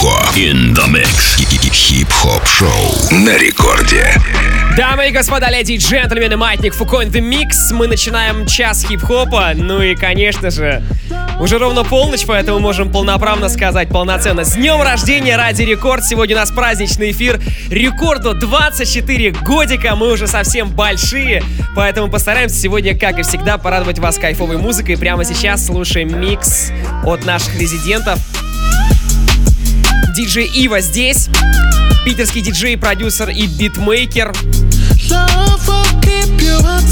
[0.00, 0.16] Фуко.
[0.34, 1.36] In the mix.
[1.72, 2.68] Хип-хоп шоу
[3.10, 4.14] на рекорде.
[4.74, 7.72] Дамы и господа, леди и джентльмены, маятник Фуко in the mix.
[7.72, 9.52] Мы начинаем час хип-хопа.
[9.54, 10.82] Ну и, конечно же,
[11.38, 14.44] уже ровно полночь, поэтому можем полноправно сказать полноценно.
[14.44, 16.02] С днем рождения ради рекорд.
[16.02, 17.38] Сегодня у нас праздничный эфир.
[17.68, 19.96] Рекорду 24 годика.
[19.96, 21.42] Мы уже совсем большие.
[21.76, 24.96] Поэтому постараемся сегодня, как и всегда, порадовать вас кайфовой музыкой.
[24.96, 26.72] Прямо сейчас слушаем микс
[27.04, 28.18] от наших резидентов.
[30.20, 31.30] Диджей Ива здесь.
[32.04, 34.34] Питерский диджей, продюсер и битмейкер.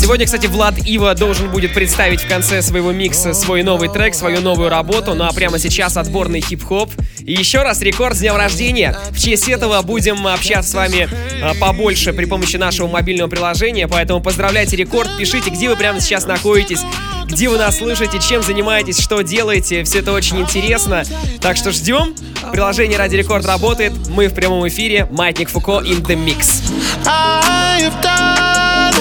[0.09, 4.41] Сегодня, кстати, Влад Ива должен будет представить в конце своего микса свой новый трек, свою
[4.41, 5.13] новую работу.
[5.15, 6.91] Ну а прямо сейчас отборный хип-хоп.
[7.21, 8.97] И еще раз рекорд с днем рождения.
[9.11, 11.11] В честь этого будем общаться с вами
[11.43, 13.87] а, побольше при помощи нашего мобильного приложения.
[13.87, 16.81] Поэтому поздравляйте рекорд, пишите, где вы прямо сейчас находитесь,
[17.27, 19.85] где вы нас слышите, чем занимаетесь, что делаете.
[19.85, 21.05] Все это очень интересно.
[21.43, 22.15] Так что ждем.
[22.51, 23.93] Приложение Ради Рекорд работает.
[24.09, 25.07] Мы в прямом эфире.
[25.11, 26.63] Маятник Фуко in the mix.
[27.05, 28.93] I have done,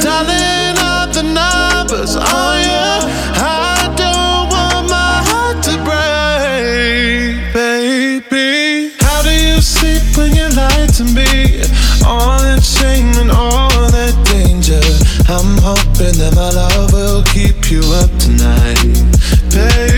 [0.00, 2.92] tallying up the numbers on you.
[3.34, 8.94] I don't want my heart to break, baby.
[9.00, 11.62] How do you sleep when you lie to me?
[12.06, 14.82] All that shame and all that danger.
[15.28, 19.02] I'm hoping that my love will keep you up tonight,
[19.50, 19.91] baby.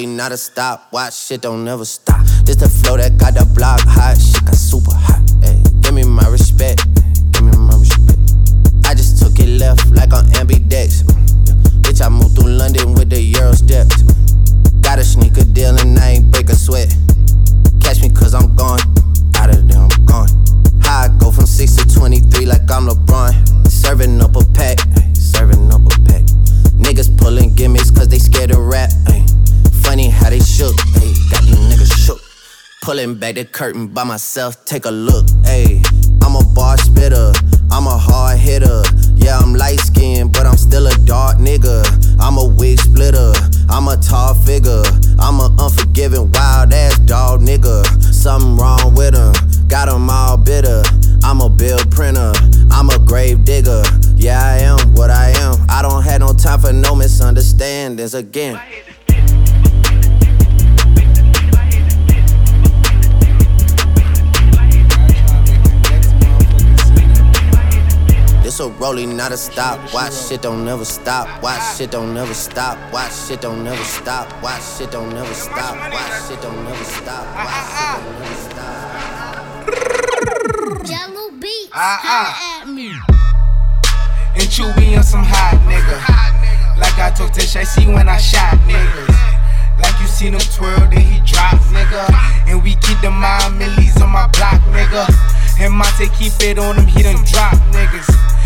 [0.00, 0.92] Rolling, not a stop.
[0.92, 2.24] Watch shit don't never stop.
[2.44, 4.16] This the flow that got the block hot.
[4.16, 5.82] Shit got super hot, ayy.
[5.82, 6.86] Give me my respect.
[7.32, 8.18] Give me my respect.
[8.86, 11.04] I just took it left like on ambidex.
[11.84, 14.02] Bitch, I moved through London with the Euro steps.
[14.80, 16.88] Got a sneaker deal and I ain't break a sweat.
[17.80, 18.80] Catch me cause I'm gone.
[19.36, 20.28] Out of there, I'm gone.
[20.84, 23.68] I go from 6 to 23 like I'm LeBron.
[23.68, 26.24] Serving up a pack, ay, serving up a pack.
[26.80, 28.90] Niggas pulling gimmicks cause they scared to rap.
[29.08, 29.39] ay.
[29.82, 32.20] Funny how they shook, ay, got these niggas shook.
[32.82, 35.26] Pulling back the curtain by myself, take a look.
[35.44, 35.84] Ayy,
[36.22, 37.32] I'm a bar spitter,
[37.70, 38.82] I'm a hard hitter.
[39.14, 41.84] Yeah, I'm light skinned, but I'm still a dark nigga.
[42.20, 43.32] I'm a wig splitter,
[43.68, 44.82] I'm a tall figure.
[45.18, 47.84] I'm a unforgiving, wild ass dog nigga.
[48.14, 49.34] Something wrong with him,
[49.68, 50.82] got him all bitter.
[51.22, 52.32] I'm a bill printer,
[52.70, 53.82] I'm a grave digger.
[54.16, 55.66] Yeah, I am what I am.
[55.68, 58.60] I don't have no time for no misunderstandings again.
[68.60, 69.80] This a rolling, not a stop.
[69.94, 71.42] Watch shit don't never stop.
[71.42, 72.92] Watch shit don't never stop.
[72.92, 74.42] Watch shit don't never stop.
[74.42, 75.80] Watch shit don't never stop.
[75.90, 77.24] Watch shit don't never stop.
[77.40, 78.84] Watch shit don't never stop.
[80.84, 81.70] Jello beats.
[81.72, 82.92] Ah, Holla at me.
[84.36, 85.96] And Chewy on some hot nigga.
[86.78, 89.08] Like I told Tish, I see when I shot niggas.
[89.80, 92.12] Like you seen him twirl, then he drop, nigga.
[92.46, 95.08] And we keep the mind millies on my block, nigga.
[95.58, 98.39] And Monte keep it on him, he done drop niggas.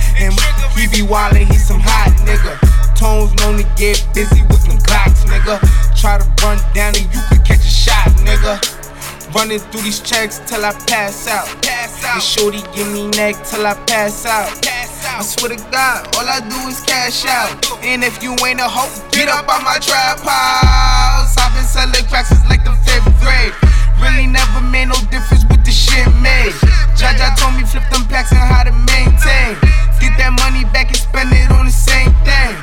[1.06, 2.56] Wildin', he some hot nigga.
[2.96, 5.60] Tones known to get busy with them clocks, nigga.
[5.98, 8.56] Try to run down and you could catch a shot, nigga.
[9.34, 11.46] Running through these checks till I pass out.
[11.62, 12.14] Pass out.
[12.14, 14.48] And shorty give me neck till I pass out.
[14.62, 15.20] Pass out.
[15.20, 17.50] I swear to God, all I do is cash out.
[17.82, 21.36] And if you ain't a hoe, get up on my trap house.
[21.36, 23.52] I've been selling cracks since like the fifth grade.
[24.00, 26.54] Really never made no difference with the shit made.
[26.94, 29.58] Jaja told me flip them packs and how to maintain.
[30.00, 32.54] Get that money back and spend it on the same thing.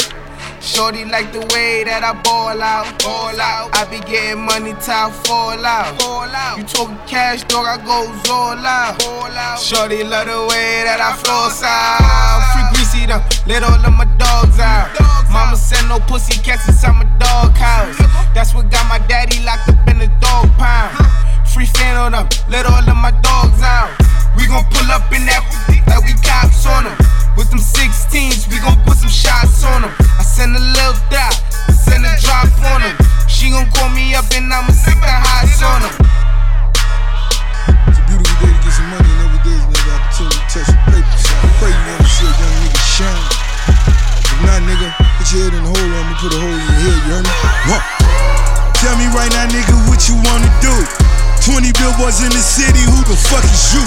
[0.62, 3.74] Shorty like the way that I ball out, ball out.
[3.74, 6.58] I be getting money till I fall out, fall out.
[6.58, 7.66] You talking cash, dog?
[7.66, 9.60] I go all out, all out.
[9.60, 12.46] Shorty love the way that I floss out.
[12.54, 14.94] Free greasy them, let all of my dogs out.
[15.34, 17.98] Mama said no pussy cats inside my dog house.
[18.34, 20.94] That's what got my daddy locked up in the dog pound.
[21.52, 23.92] Free fan on them, let all of my dogs out.
[24.40, 25.44] We gon' pull up in that
[25.84, 26.96] like we cops on them.
[27.36, 29.92] With them 16s, we gon' put some shots on them.
[30.16, 31.36] I send a little dot,
[31.76, 32.96] send a drop on them.
[33.28, 35.96] She gon' call me up and I'ma sick the highs on them.
[37.92, 40.48] It's a beautiful day to get some money, and every day is another opportunity to
[40.56, 41.04] touch some paper.
[41.04, 43.28] I pray you wanna see a young nigga shine.
[44.24, 44.88] If not, nigga,
[45.20, 47.28] put your head in the hole, I'ma put a hole in your head, you heard
[47.28, 47.36] me?
[48.80, 50.74] Tell me right now, nigga, what you wanna do?
[51.42, 53.82] 20 billboards in the city, who the fuck is you?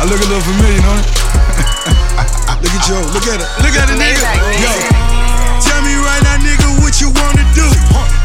[0.00, 1.04] I look a little familiar, don't it?
[2.64, 2.96] look at yo.
[3.12, 4.24] look at it, look at it, nigga.
[4.64, 4.72] Yo,
[5.60, 7.68] tell me right now, nigga, what you wanna do?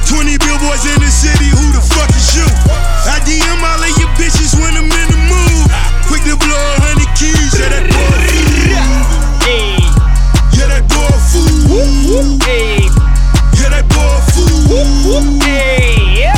[0.07, 2.48] 20 billboards in the city, who the fuck is you?
[3.12, 5.68] I DM all of your bitches when I'm in the mood.
[6.07, 8.39] Quick to blow 100 keys, yeah, that boy a.
[10.56, 12.39] Yeah, that boy fool.
[13.51, 14.63] Yeah, that boy a fool.
[15.44, 16.36] Yeah,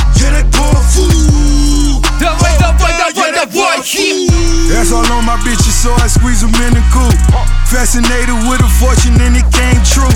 [7.80, 10.12] Fascinated with a fortune and it came true.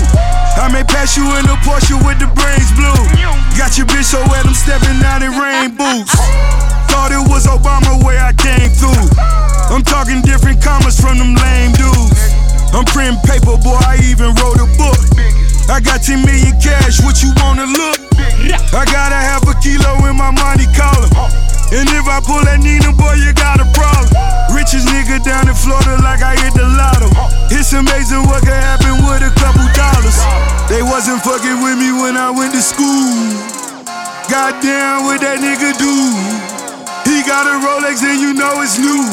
[0.61, 2.93] I may pass you in a Porsche with the brains blue.
[3.57, 6.13] Got your bitch so wet, I'm stepping out in rain boots.
[6.93, 9.09] Thought it was Obama where I came through.
[9.73, 12.21] I'm talking different commas from them lame dudes.
[12.69, 15.01] I'm printing paper, boy, I even wrote a book.
[15.65, 17.97] I got 10 million cash, what you wanna look?
[18.77, 21.09] I got a half a kilo in my money collar.
[21.73, 24.13] And if I pull that Nina, boy, you got a problem.
[24.53, 27.09] Richest nigga down in Florida like I hit the lotto.
[27.49, 30.17] It's amazing what can happen with a couple dollars.
[30.69, 33.17] They wasn't fucking with me when I went to school.
[34.29, 35.93] Goddamn, what that nigga do?
[37.05, 39.05] He got a Rolex and you know it's new.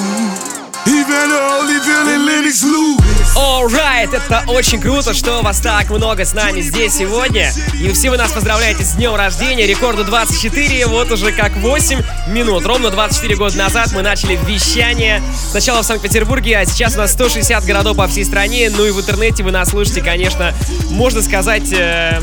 [0.88, 3.21] He been a Holyfield and Lennox Lewis.
[3.34, 7.50] Alright, это очень круто, что вас так много с нами здесь сегодня.
[7.80, 9.66] И все вы нас поздравляете с днем рождения.
[9.66, 12.66] Рекорду 24, вот уже как 8 минут.
[12.66, 15.22] Ровно 24 года назад мы начали вещание.
[15.50, 18.70] Сначала в Санкт-Петербурге, а сейчас у нас 160 городов по всей стране.
[18.70, 20.52] Ну и в интернете вы нас слушаете, конечно,
[20.90, 21.72] можно сказать...
[21.72, 22.20] э,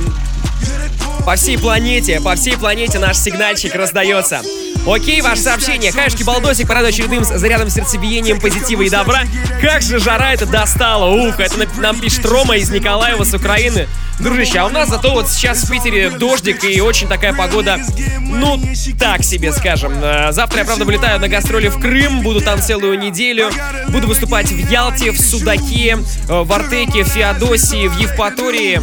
[1.25, 4.41] по всей планете, по всей планете наш сигнальчик раздается.
[4.87, 5.91] Окей, ваше сообщение.
[5.91, 9.21] Каюшки Балдосик порадует очередным зарядом сердцебиением позитива и добра.
[9.61, 11.05] Как же жара это достала.
[11.05, 13.87] Ух, это нам- пишет Рома из Николаева с Украины.
[14.19, 17.79] Дружище, а у нас зато вот сейчас в Питере дождик и очень такая погода,
[18.19, 18.61] ну,
[18.99, 19.93] так себе, скажем.
[20.01, 23.49] Э, Завтра я, правда, вылетаю на гастроли в Крым, буду там целую неделю.
[23.87, 28.81] Буду выступать в Ялте, в Судаке, э, в Артеке, в Феодосии, в Евпатории.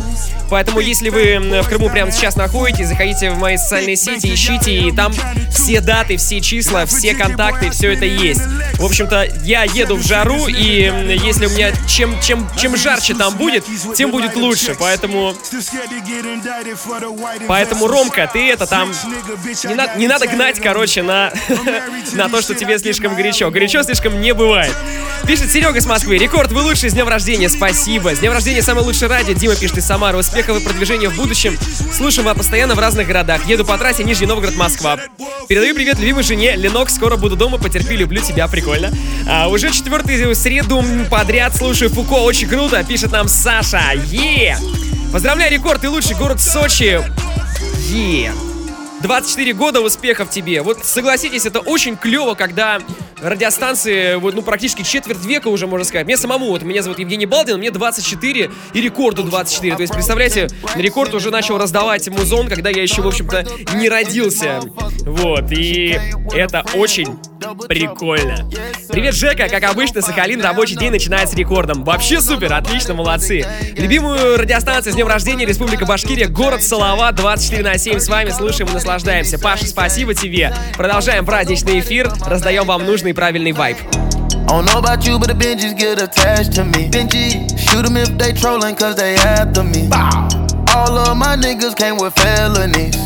[0.49, 4.75] Поэтому, если вы м, в Крыму прямо сейчас находитесь, заходите в мои социальные сети, ищите,
[4.75, 5.13] и там
[5.51, 8.43] все даты, все числа, все контакты, все это есть.
[8.75, 10.93] В общем-то, я еду в жару, и
[11.25, 14.77] если у меня чем, чем, чем жарче там будет, тем будет лучше.
[14.79, 15.35] Поэтому,
[17.49, 18.93] поэтому Ромка, ты это там...
[19.65, 21.33] Не, на- не надо гнать, короче, на,
[22.13, 23.51] на то, что тебе слишком горячо.
[23.51, 24.75] Горячо слишком не бывает.
[25.27, 26.19] Пишет Серега с Москвы.
[26.19, 28.15] Рекорд, вы лучший, с днем рождения, спасибо.
[28.15, 29.33] С днем рождения, самое лучшее радио.
[29.35, 30.19] Дима пишет из Самары.
[30.19, 31.57] Успехов и продвижения в будущем.
[31.93, 33.47] Слушаем вас постоянно в разных городах.
[33.47, 34.99] Еду по трассе Нижний Новгород, Москва.
[35.49, 36.57] Передаю привет любимой жене.
[36.57, 37.59] Ленок, скоро буду дома.
[37.59, 38.91] Потерпи, люблю тебя, прикольно.
[39.29, 42.15] А, уже четвертый среду подряд слушаю Фуко.
[42.15, 42.83] Очень круто.
[42.83, 43.93] Пишет нам Саша.
[44.07, 44.57] Е!
[45.13, 47.03] Поздравляю, Рекорд, ты лучший город Сочи.
[47.91, 48.33] Е!
[49.07, 50.63] 24 года успехов тебе.
[50.63, 52.81] Вот согласитесь, это очень клево, когда
[53.23, 56.07] радиостанции, вот, ну, практически четверть века уже, можно сказать.
[56.07, 59.77] Мне самому, вот, меня зовут Евгений Балдин, мне 24 и рекорду 24.
[59.77, 64.61] То есть, представляете, рекорд уже начал раздавать музон, когда я еще, в общем-то, не родился.
[65.03, 65.99] Вот, и
[66.35, 67.17] это очень
[67.69, 68.51] прикольно.
[68.89, 71.85] Привет, Жека, как обычно, Сахалин, рабочий день начинается с рекордом.
[71.85, 73.47] Вообще супер, отлично, молодцы.
[73.77, 78.69] Любимую радиостанцию с днем рождения Республика Башкирия, город Салава, 24 на 7 с вами, слушаем
[78.71, 78.96] и наслаждаемся.
[79.39, 80.53] Паша, спасибо тебе.
[80.75, 83.77] Продолжаем праздничный эфир, раздаем вам нужный и правильный вайб.
[84.49, 86.89] I don't know about you, but the Benjis get attached to me.
[86.89, 89.89] Benji, shoot them if they trolling, cause they after me.
[90.75, 92.97] All of my niggas came with felonies.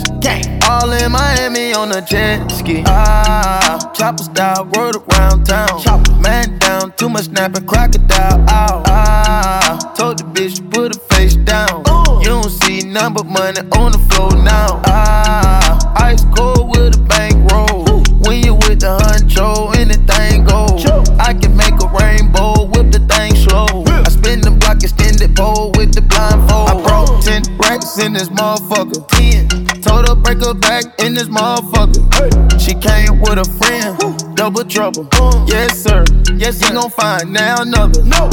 [0.69, 2.85] All in Miami on a jet ski.
[2.87, 5.81] Ah, chopper style, word around town.
[6.21, 8.87] Man down, too much snapping, crocodile out.
[8.87, 11.83] Ah, told the bitch, put her face down.
[12.21, 14.81] You don't see none but money on the floor now.
[14.85, 15.60] Ah,
[16.11, 18.03] ice cold with a bankroll.
[18.27, 20.85] When you with the honcho, anything goes.
[21.19, 23.85] I can make a rainbow, whip the thing slow.
[23.87, 26.69] I spin the block, extended pole with the blindfold.
[26.71, 29.07] I brought 10 racks in this motherfucker.
[29.07, 29.83] 10.
[29.83, 32.03] Told her break her back in this motherfucker.
[32.59, 33.95] She came with a friend,
[34.40, 35.08] double trouble.
[35.48, 36.04] Yes, sir.
[36.36, 38.04] Yes, he gon' find now another.
[38.04, 38.30] No.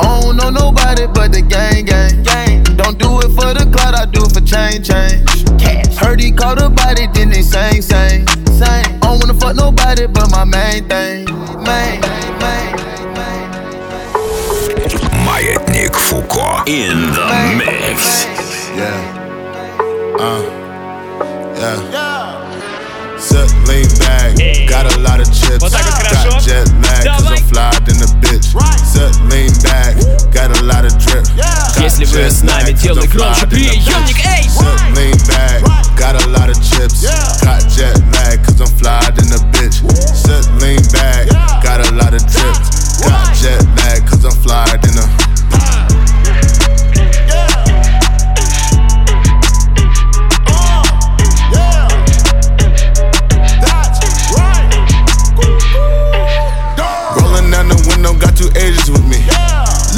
[0.00, 2.22] I don't know nobody but the gang, gang.
[2.22, 2.62] gang.
[2.76, 5.28] Don't do it for the clout, I do it for change, change.
[5.98, 8.26] Heard he called a body, then they sang, sang,
[8.58, 8.84] sang.
[8.86, 11.26] I don't wanna fuck nobody but my main thing.
[11.62, 12.80] Main, main, main.
[15.26, 16.62] Маятник Фуко.
[16.66, 18.26] In the mix.
[18.76, 20.16] Yeah.
[20.18, 20.42] Uh.
[21.60, 22.33] Yeah.
[23.35, 24.31] sip, lean back.
[24.67, 25.59] Got a lot of chips.
[25.59, 28.47] Got jet lag, cause I'm fly than a bitch.
[28.87, 29.95] Sip, lean back.
[30.31, 31.25] Got a lot of drip.
[31.79, 34.49] Если вы с нами, делай громче приемник, эй!
[34.95, 35.61] Lean back.
[35.97, 37.03] Got a lot of chips.
[37.43, 39.83] Got jet lag, cause I'm fly than a bitch.
[40.61, 41.27] Lean back.
[41.63, 42.55] Got a lot of drip.
[43.03, 45.84] Got jet lag, cause I'm fly than a bitch.
[58.55, 59.19] ages with me.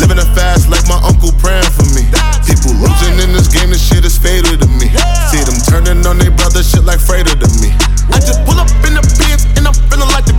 [0.02, 2.06] Living a fast like my uncle praying for me.
[2.46, 4.90] People losing in this game, this shit is fatal to me.
[5.30, 7.74] See them turning on their brother, shit like freighter to me.
[8.14, 10.38] I just pull up in the pins and I'm feeling like the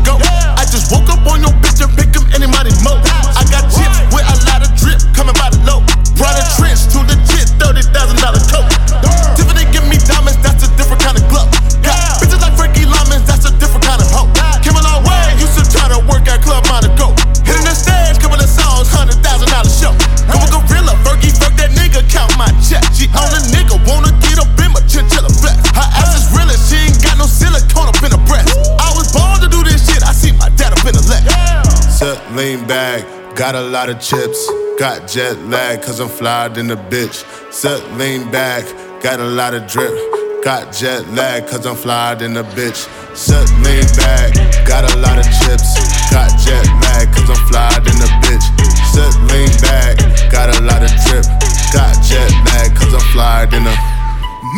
[33.39, 34.51] got a lot of chips.
[34.81, 37.23] Got jet lag, cause I'm flyer than a bitch.
[37.53, 38.65] Set lean back,
[39.01, 39.95] got a lot of drip.
[40.43, 42.91] Got jet lag, cause I'm flyer than a bitch.
[43.17, 44.35] Set lean back,
[44.67, 45.71] got a lot of chips.
[46.11, 48.47] Got jet lag, cause I'm flyer than a bitch.
[48.91, 49.99] Set lean back,
[50.31, 51.25] got a lot of drip.
[51.73, 53.75] Got jet lag, cause I'm flyer than a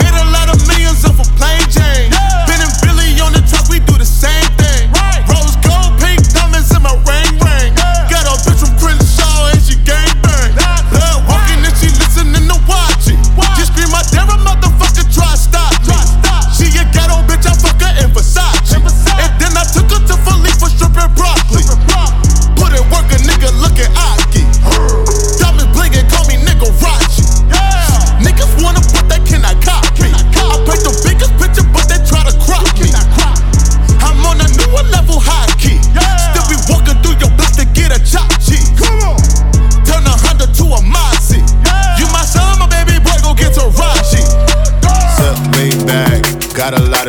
[0.00, 2.12] Made a lot of millions off a plain Jane.
[2.12, 2.46] Yeah.
[2.48, 4.88] Ben and Billy on the truck, we do the same thing.
[4.92, 5.20] Right.
[5.28, 7.59] Rose gold, pink diamonds in my ring ring.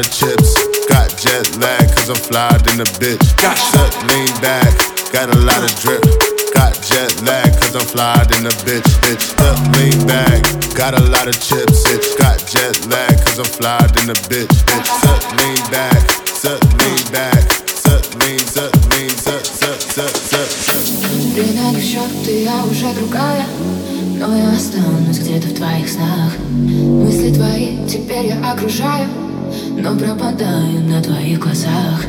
[0.01, 0.53] of chips.
[0.89, 3.25] Got jet lag, cause I'm flyer than a bitch.
[3.73, 4.73] Set lean back,
[5.13, 6.03] got a lot of drip.
[6.55, 8.89] Got jet lag, cause I'm flyer than a bitch.
[9.05, 10.43] Bitch, set lean back,
[10.77, 11.85] got a lot of chips.
[11.89, 14.55] Bitch, got jet lag, cause I'm flyer than a bitch.
[14.69, 20.47] Bitch, set lean back, set lean back, set lean, set lean, set, set, set, set,
[20.47, 21.07] set.
[21.35, 23.45] Ты даешь счет, и я уже другая
[24.19, 29.07] Но я останусь где-то в твоих снах Мысли твои теперь я окружаю
[29.84, 32.06] Но пропадаю на твоих глазах.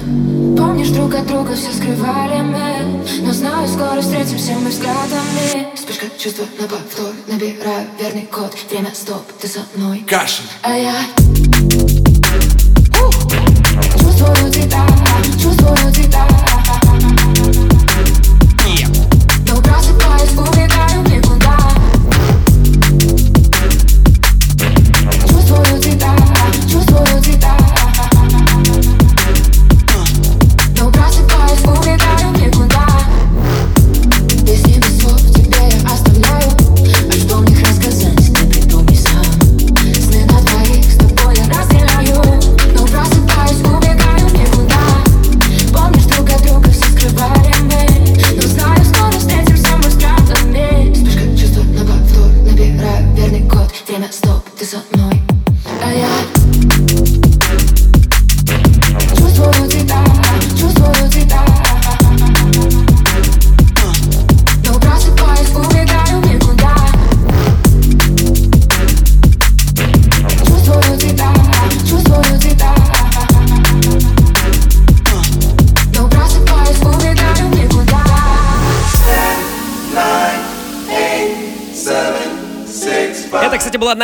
[0.58, 5.74] Помнишь, друг от друга все скрывали мы Но знаю, скоро встретимся мы взглядами.
[5.74, 8.54] Вспышка чувства на повтор Набираю верный код.
[8.70, 10.04] Время стоп, ты со мной.
[10.06, 10.44] Кашин.
[10.62, 10.94] А я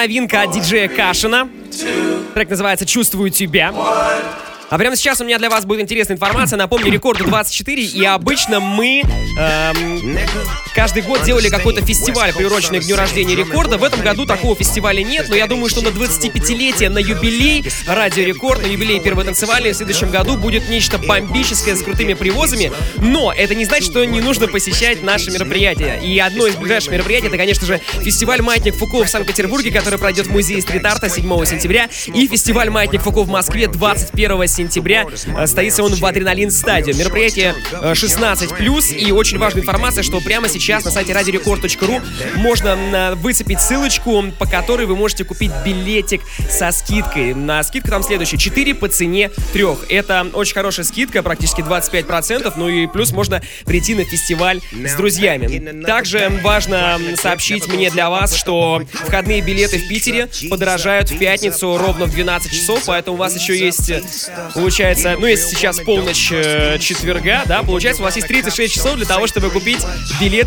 [0.08, 1.50] новинка от диджея Кашина.
[2.32, 3.74] Трек называется «Чувствую тебя».
[4.70, 6.56] А прямо сейчас у меня для вас будет интересная информация.
[6.56, 10.18] Напомню, рекорду 24, и обычно мы эм,
[10.74, 13.78] каждый год делали какой-то фестиваль, приуроченный к дню рождения рекорда.
[13.78, 18.24] В этом году такого фестиваля нет, но я думаю, что на 25-летие, на юбилей Радио
[18.24, 22.70] Рекорд, на юбилей первой танцевали в следующем году будет нечто бомбическое с крутыми привозами.
[22.98, 26.00] Но это не значит, что не нужно посещать наши мероприятия.
[26.02, 30.26] И одно из ближайших мероприятий, это, конечно же, фестиваль «Маятник Фуко» в Санкт-Петербурге, который пройдет
[30.26, 35.06] в музее стрит-арта 7 сентября, и фестиваль «Маятник Фуко» в Москве 21 сентября.
[35.26, 36.94] Э, Состоится он в Адреналин Стадио.
[36.94, 42.02] Мероприятие э, 16+, и очень важная информация, что прямо сейчас на сайте radiorecord.ru
[42.36, 47.34] можно э, выцепить ссылочку, по которой вы можете купить билетик со скидкой.
[47.34, 48.38] На скидка там следующая.
[48.38, 49.64] 4 по цене 3.
[49.88, 55.82] Это очень хорошая скидка, практически 25%, ну и плюс можно прийти на фестиваль с друзьями.
[55.84, 62.06] Также важно сообщить мне для вас, что входные билеты в Питере подорожают в пятницу ровно
[62.06, 64.02] в 12 часов, поэтому у вас еще есть, э,
[64.54, 69.06] получается, ну если сейчас полночь э, четверга, да, получается у вас есть 36 часов для
[69.06, 69.84] того, чтобы купить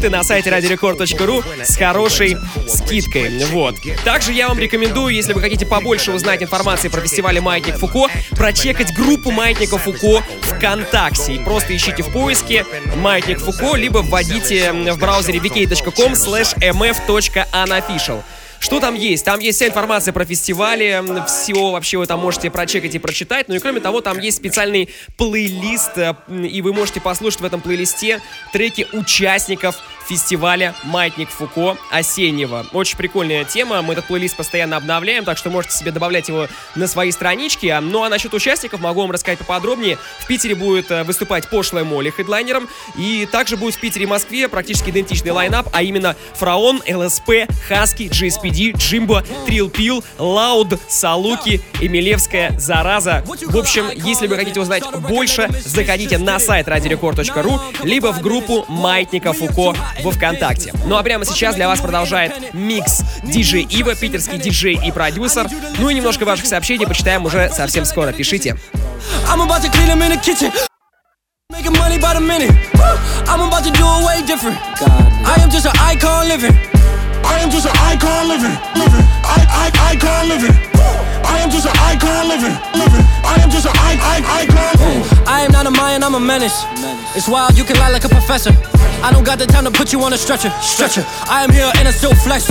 [0.02, 2.36] билеты на сайте radiorecord.ru с хорошей
[2.68, 3.46] скидкой.
[3.46, 3.76] Вот.
[4.04, 8.96] Также я вам рекомендую, если вы хотите побольше узнать информации про фестиваль Маятник Фуко, прочекать
[8.96, 11.36] группу Маятника Фуко ВКонтакте.
[11.36, 12.66] И просто ищите в поиске
[12.96, 18.24] Маятник Фуко, либо вводите в браузере vk.com slash mf.unofficial.
[18.62, 19.26] Что там есть?
[19.26, 23.48] Там есть вся информация про фестивали, всего вообще вы там можете прочекать и прочитать.
[23.50, 27.60] Ну и кроме того, там есть специальный плейлист, э, и вы можете послушать в этом
[27.60, 28.22] плейлисте
[28.54, 29.78] треки участников
[30.12, 32.66] фестиваля «Маятник Фуко» осеннего.
[32.74, 36.88] Очень прикольная тема, мы этот плейлист постоянно обновляем, так что можете себе добавлять его на
[36.88, 37.74] свои странички.
[37.82, 39.98] Ну а насчет участников могу вам рассказать поподробнее.
[40.20, 44.50] В Питере будет э, выступать Пошлая Молли хедлайнером, и также будет в Питере и Москве
[44.50, 52.60] практически идентичный line-up, а именно Pharaoh, ЛСП, Хаски, GSPD, Jeembo, Thrill Pill, Лауд, Салуки, Эмилевская,
[52.60, 53.24] Зараза.
[53.26, 59.32] В общем, если вы хотите узнать больше, заходите на сайт radiorecord.ru, либо в группу Маятника
[59.32, 60.74] Фуко во Вконтакте.
[60.86, 65.48] Ну а прямо сейчас для вас продолжает микс диджей Ива, питерский диджей и продюсер.
[65.80, 68.12] Ну и немножко ваших сообщений почитаем уже совсем скоро.
[68.12, 68.56] Пишите.
[69.28, 70.52] I'm about to clean them in the kitchen.
[71.52, 72.52] Making money by the minute.
[73.28, 74.58] I'm about to do it way different.
[75.26, 76.56] I am just an icon living.
[77.24, 79.06] I am just an icon living, living.
[79.24, 80.56] I, I, icon living.
[81.24, 83.06] I am just an icon living, living.
[83.24, 84.11] I am just an icon.
[86.22, 86.64] Menace.
[87.16, 88.52] It's wild, you can lie like a professor.
[89.04, 91.04] I don't got the time to put you on a stretcher, stretcher.
[91.28, 92.46] I am here and I still flex.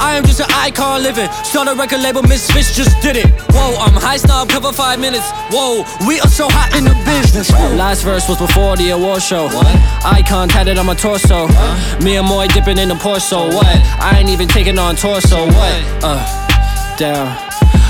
[0.00, 1.28] I am just an icon living.
[1.44, 3.26] Start a record label, Misfits just did it.
[3.52, 5.28] Whoa, I'm high snob, cover five minutes.
[5.52, 7.50] Whoa, we are so hot in the business.
[7.76, 9.44] Last verse was before the award show.
[9.46, 9.66] What?
[10.04, 11.46] Icon tatted on my torso.
[12.02, 13.66] Me and Moy dipping in the pour, so what?
[14.00, 15.46] I ain't even taking on torso.
[15.46, 15.74] what?
[16.02, 17.45] Uh, damn.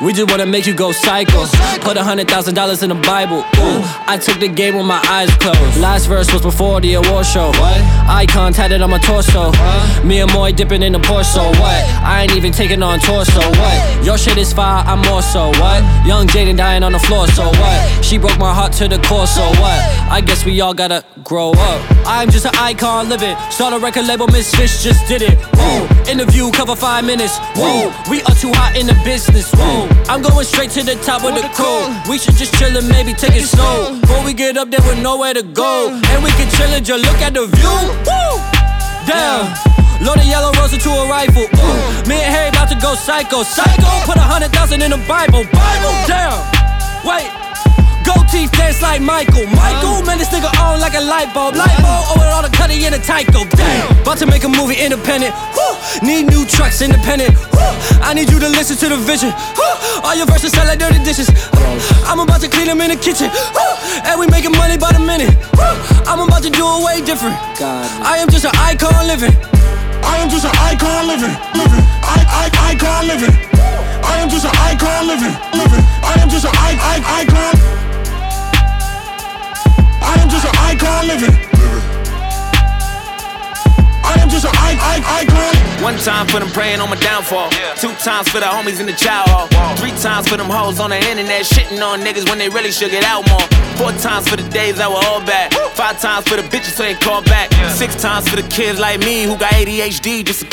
[0.00, 1.44] We just wanna make you go psycho.
[1.82, 3.40] Put a hundred thousand dollars in the Bible.
[3.40, 5.76] Ooh, I took the game with my eyes closed.
[5.76, 7.48] Last verse was before the award show.
[7.48, 7.80] What?
[8.08, 9.52] Icon tatted on my torso.
[10.02, 11.34] Me and Moy dipping in the Porsche.
[11.34, 11.84] So what?
[12.02, 13.26] I ain't even taking on tour.
[13.26, 14.04] So what?
[14.04, 15.48] Your shit is fire, I'm more so.
[15.60, 15.84] What?
[16.06, 17.26] Young Jaden dying on the floor.
[17.28, 18.04] So what?
[18.04, 19.26] She broke my heart to the core.
[19.26, 19.80] So what?
[20.10, 22.06] I guess we all gotta grow up.
[22.06, 23.36] I'm just an icon living.
[23.50, 25.38] Start a record label, Miss Fish just did it.
[26.08, 27.36] Interview cover five minutes.
[27.54, 27.92] Whoa.
[28.10, 29.52] We are too hot in the business.
[29.54, 29.89] Whoa.
[30.08, 31.94] I'm going straight to the top of the cold.
[32.08, 33.98] We should just chill and maybe take it slow.
[34.00, 35.90] Before we get up there with nowhere to go.
[35.90, 37.76] And we can chill and just look at the view.
[38.06, 38.34] Woo!
[39.06, 39.46] Damn.
[40.04, 41.44] Load a yellow rose into a rifle.
[41.44, 42.08] Ooh.
[42.08, 43.42] Me and Harry about to go psycho.
[43.42, 43.90] Psycho.
[44.04, 45.44] Put a hundred thousand in the Bible.
[45.52, 45.94] Bible.
[46.10, 46.38] Damn.
[47.06, 47.39] Wait.
[48.30, 49.42] Teeth dance like Michael.
[49.58, 51.58] Michael, um, man, this nigga on like a light bulb.
[51.58, 53.42] Light um, bulb, oh, with all the cutty in the Tyco.
[53.42, 53.90] Oh, damn.
[54.06, 55.34] About to make a movie independent.
[55.58, 55.74] Woo.
[56.06, 57.34] Need new trucks independent.
[57.50, 57.74] Woo.
[58.06, 59.34] I need you to listen to the vision.
[59.58, 59.74] Woo.
[60.06, 61.26] All your verses sound like dirty dishes.
[62.06, 63.34] I'm about to clean them in the kitchen.
[64.06, 65.34] And we making money by the minute.
[66.06, 67.34] I'm about to do it way different.
[67.58, 67.82] God.
[68.06, 69.34] I am just an icon living.
[70.06, 71.84] I am just an icon living, living.
[72.06, 73.34] I, I, icon living.
[74.06, 75.84] I am just an icon living, living.
[76.02, 77.79] I am just an I, I, icon.
[80.00, 81.49] I am just an icon living.
[84.30, 85.82] I am just an I, I, icon.
[85.82, 87.50] One time for them praying on my downfall.
[87.82, 89.48] Two times for the homies in the chow hall.
[89.76, 92.92] Three times for them hoes on the internet shitting on niggas when they really should
[92.92, 93.42] get out more.
[93.74, 95.52] Four times for the days that were all bad.
[95.74, 97.50] Five times for the bitches who ain't called back.
[97.74, 100.46] Six times for the kids like me who got ADHD just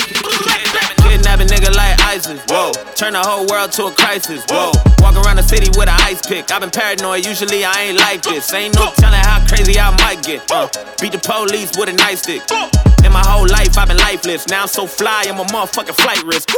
[1.05, 2.71] Kidnap a nigga like ISIS, whoa.
[2.95, 4.71] Turn the whole world to a crisis, whoa.
[5.05, 6.51] Walk around the city with an ice pick.
[6.51, 8.51] I've been paranoid, usually I ain't like this.
[8.53, 10.49] Ain't no telling how crazy I might get.
[10.51, 10.67] Uh,
[10.99, 12.87] beat the police with a nightstick.
[13.03, 14.47] In my whole life, I've been lifeless.
[14.47, 16.49] Now I'm so fly, I'm a motherfucking flight risk.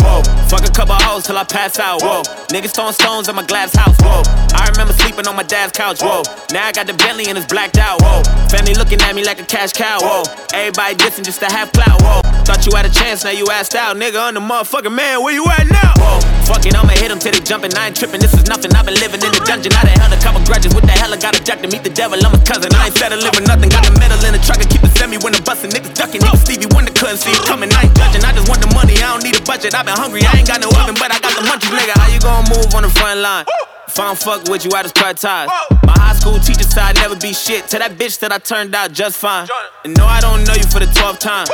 [0.00, 2.02] Whoa, fuck a couple hoes till I pass out.
[2.02, 3.96] Whoa, niggas throwing stones at my glass house.
[4.00, 4.22] Whoa,
[4.54, 6.00] I remember sleeping on my dad's couch.
[6.00, 8.00] Whoa, now I got the Bentley and it's blacked out.
[8.00, 9.98] Whoa, family looking at me like a cash cow.
[10.00, 10.22] Whoa,
[10.54, 12.00] everybody dissing just to have clout.
[12.02, 13.96] Whoa, thought you had a chance, now you asked out.
[13.96, 15.22] Nigga, I'm the motherfucking man.
[15.22, 15.94] Where you at now?
[15.98, 17.74] Whoa, fuck it, I'ma hit till they jumping.
[17.76, 18.20] I ain't tripping.
[18.20, 18.70] This is nothing.
[18.74, 19.74] I've been living in the dungeon.
[19.74, 20.74] I done held a couple grudges.
[20.74, 21.12] What the hell?
[21.12, 22.16] I got a jack to meet the devil.
[22.20, 22.70] I'm a cousin.
[22.74, 23.68] I ain't settling for nothing.
[23.68, 25.70] Got the metal in the truck and keep the semi when I'm busting.
[25.74, 26.22] Niggas ducking.
[26.22, 27.72] Niggas Stevie Wonder couldn't see it coming.
[27.72, 28.24] I ain't judging.
[28.24, 28.96] I just want the money.
[29.00, 29.74] I don't need a budget.
[29.74, 30.20] I've been hungry.
[30.24, 31.96] I ain't got no oven, but I got the munchies, nigga.
[31.96, 33.46] How you gonna move on the front line?
[33.86, 35.48] If I don't fuck with you, I just cut ties.
[35.86, 37.68] My high school teacher said I'd never be shit.
[37.68, 39.48] To that bitch that I turned out just fine.
[39.84, 41.46] And no, I don't know you for the 12th time.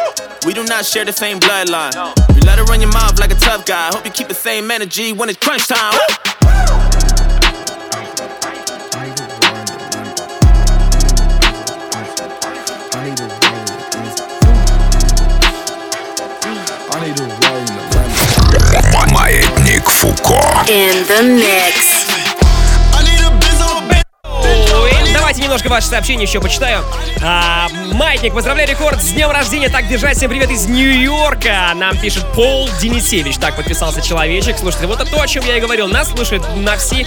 [0.45, 1.95] We do not share the same bloodline.
[2.35, 3.95] You let her run your mouth like a tough guy.
[3.95, 5.95] Hope you keep the same energy when it's crunch time.
[20.05, 20.69] Foucault.
[20.69, 21.94] In the mix.
[25.55, 26.85] Немножко ваши сообщения еще почитаю.
[27.23, 29.69] А, Маятник, поздравляю, рекорд с днем рождения.
[29.69, 30.17] Так держать.
[30.17, 31.71] Всем привет из Нью-Йорка.
[31.77, 33.37] Нам пишет Пол Денисевич.
[33.37, 34.59] Так подписался человечек.
[34.59, 35.87] Слушайте, вот это то, о чем я и говорил.
[35.87, 37.07] Нас слушают на всей,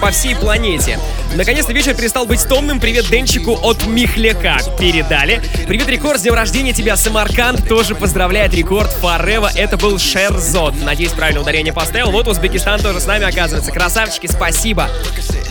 [0.00, 0.98] по всей планете.
[1.34, 2.80] Наконец-то вечер перестал быть томным.
[2.80, 4.56] Привет Денчику от Михляка.
[4.80, 5.42] Передали.
[5.68, 7.68] Привет, рекорд, с днем рождения тебя, Самарканд.
[7.68, 9.50] Тоже поздравляет рекорд Форева.
[9.54, 10.80] Это был Шерзот.
[10.82, 12.10] Надеюсь, правильно ударение поставил.
[12.10, 13.70] Вот Узбекистан тоже с нами оказывается.
[13.70, 14.88] Красавчики, спасибо.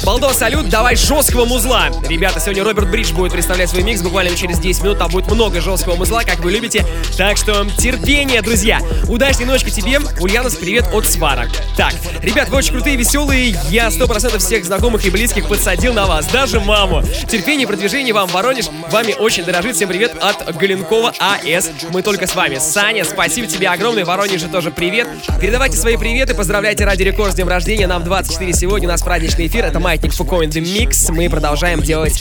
[0.03, 1.89] Балдо, салют, давай жесткого музла.
[2.31, 4.99] Ребята, сегодня Роберт Бридж будет представлять свой микс буквально через 10 минут.
[4.99, 6.85] Там будет много жесткого музла, как вы любите.
[7.17, 8.79] Так что терпение, друзья.
[9.09, 9.99] Удачной ночки тебе.
[10.17, 11.49] Ульянус, привет от Сварок.
[11.75, 13.57] Так, ребят, вы очень крутые, веселые.
[13.69, 16.25] Я 100% всех знакомых и близких подсадил на вас.
[16.27, 17.03] Даже маму.
[17.27, 18.67] Терпение, продвижение вам, Воронеж.
[18.89, 19.75] Вами очень дорожит.
[19.75, 21.69] Всем привет от Галенкова АС.
[21.89, 22.59] Мы только с вами.
[22.59, 24.05] Саня, спасибо тебе огромное.
[24.05, 25.09] Воронеже тоже привет.
[25.41, 27.87] Передавайте свои приветы, поздравляйте Ради Рекорд с днем рождения.
[27.87, 29.65] Нам 24 сегодня, у нас праздничный эфир.
[29.65, 31.11] Это Маятник Фуко Mix.
[31.11, 32.20] Мы продолжаем делать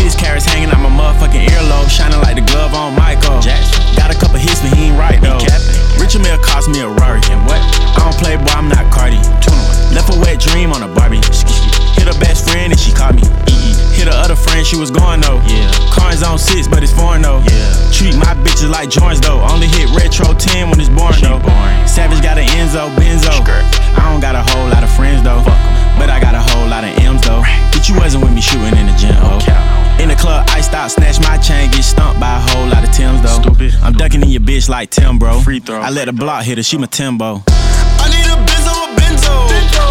[0.00, 3.36] Six carats hanging out my motherfucking earlobe, shining like the glove on Michael.
[3.44, 3.84] Jackson.
[4.00, 5.36] Got a couple hits, but he ain't right though.
[6.00, 7.20] Richard Mill cost me a Rari.
[7.28, 7.60] And what?
[7.60, 9.20] I don't play, boy, I'm not Cardi.
[9.44, 9.92] 21.
[9.92, 11.20] Left a wet dream on a Barbie.
[12.00, 13.20] Hit her best friend and she caught me.
[13.92, 15.36] Hit her other friend, she was going though.
[15.44, 15.68] Yeah.
[15.92, 17.44] Cars on six, but it's foreign though.
[17.44, 17.92] Yeah.
[17.92, 19.44] Treat my bitches like joints though.
[19.52, 21.44] Only hit retro 10 when it's born she though.
[21.44, 21.84] Boring.
[21.84, 23.09] Savage got an Enzo, Benzo.
[34.70, 35.40] Like Tim, bro.
[35.40, 35.80] Free throw.
[35.80, 37.42] I let the block hit her, she my Timbo.
[37.48, 39.50] I need a Benzo, a Benzo.
[39.50, 39.89] I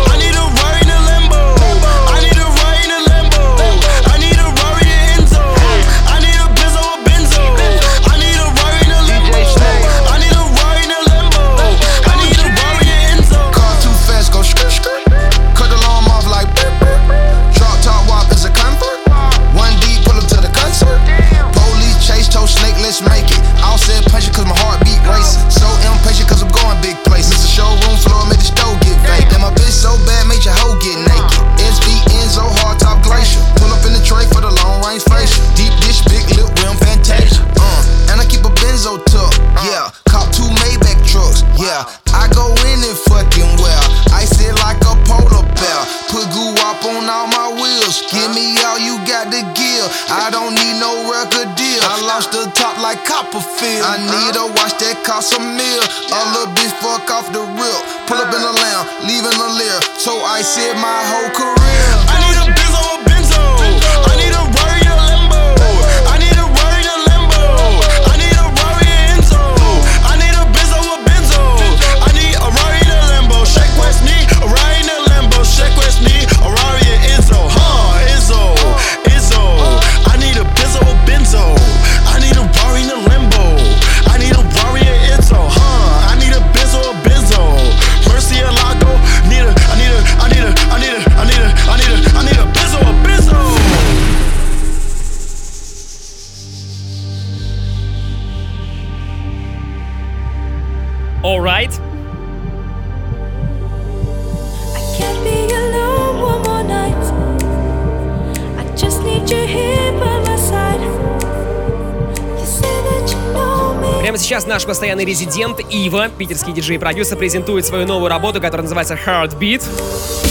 [113.80, 114.00] me.
[114.10, 120.29] Прямо сейчас наш постоянный резидент Ива, питерский диджей-продюсер, презентует свою новую работу, которая называется Heartbeat.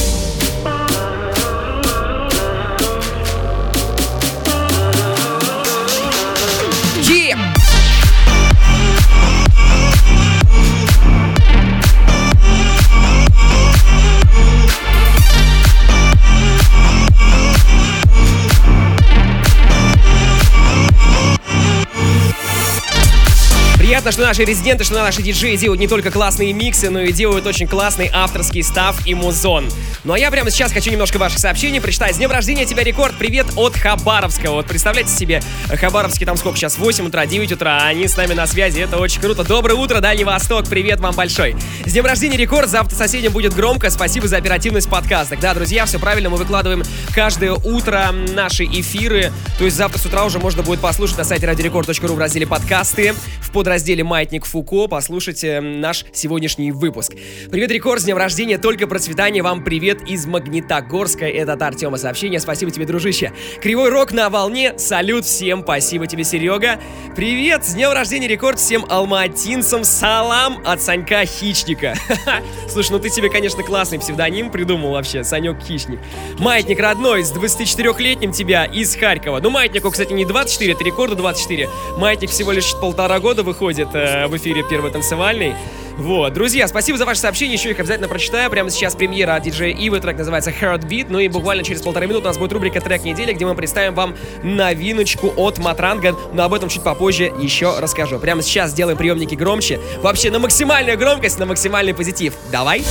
[24.08, 27.46] Приятно, что наши резиденты, что наши диджеи делают не только классные миксы, но и делают
[27.46, 29.68] очень классный авторский став и музон.
[30.02, 32.14] Ну а я прямо сейчас хочу немножко ваших сообщений прочитать.
[32.14, 33.18] С днем рождения тебя, Рекорд!
[33.18, 34.50] Привет от Хабаровска.
[34.50, 36.78] Вот представляете себе, Хабаровский там сколько сейчас?
[36.78, 39.44] 8 утра, 9 утра, они с нами на связи, это очень круто.
[39.44, 41.54] Доброе утро, Дальний Восток, привет вам большой.
[41.84, 42.70] С днем рождения, Рекорд!
[42.70, 45.36] Завтра соседям будет громко, спасибо за оперативность подкаста.
[45.38, 46.82] Да, друзья, все правильно, мы выкладываем
[47.14, 51.46] каждое утро наши эфиры, то есть завтра с утра уже можно будет послушать на сайте
[51.46, 57.14] радиорекорд.ру в разделе подкасты, в подразделе «Маятник Фуко» послушайте наш сегодняшний выпуск.
[57.50, 62.40] Привет, Рекорд, с днем рождения, только процветание, вам привет из Магнитогорска, это от Артема сообщение,
[62.40, 63.32] спасибо тебе, дружище.
[63.60, 66.78] Кривой рок на волне, салют всем, спасибо тебе, Серега.
[67.16, 71.94] Привет, с днем рождения, Рекорд, всем алматинцам, салам от Санька Хищника.
[72.68, 75.98] Слушай, ну ты себе, конечно, классный псевдоним придумал вообще, Санек Хищник.
[76.38, 79.40] Маятник родной, с 24-летним тебя из Харькова.
[79.40, 81.68] Ну, Маятнику, кстати, не 24, это рекорду 24.
[81.96, 85.54] Маятник всего лишь полтора года выходит э, в эфире первый танцевальный.
[85.98, 88.48] Вот, друзья, спасибо за ваше сообщение, еще их обязательно прочитаю.
[88.50, 91.06] Прямо сейчас премьера от диджея Ивы, трек называется Heartbeat.
[91.08, 93.94] Ну и буквально через полторы минуты у нас будет рубрика «Трек недели», где мы представим
[93.94, 98.20] вам новиночку от Матранга, но об этом чуть попозже еще расскажу.
[98.20, 102.34] Прямо сейчас сделаем приемники громче, вообще на максимальную громкость, на максимальный позитив.
[102.52, 102.84] Давай!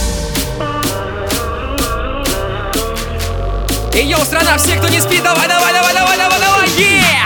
[3.94, 7.17] Эй, йоу, страна, все, кто не спит, давай, давай, давай, давай, давай, давай, yeah!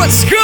[0.00, 0.36] Let's go!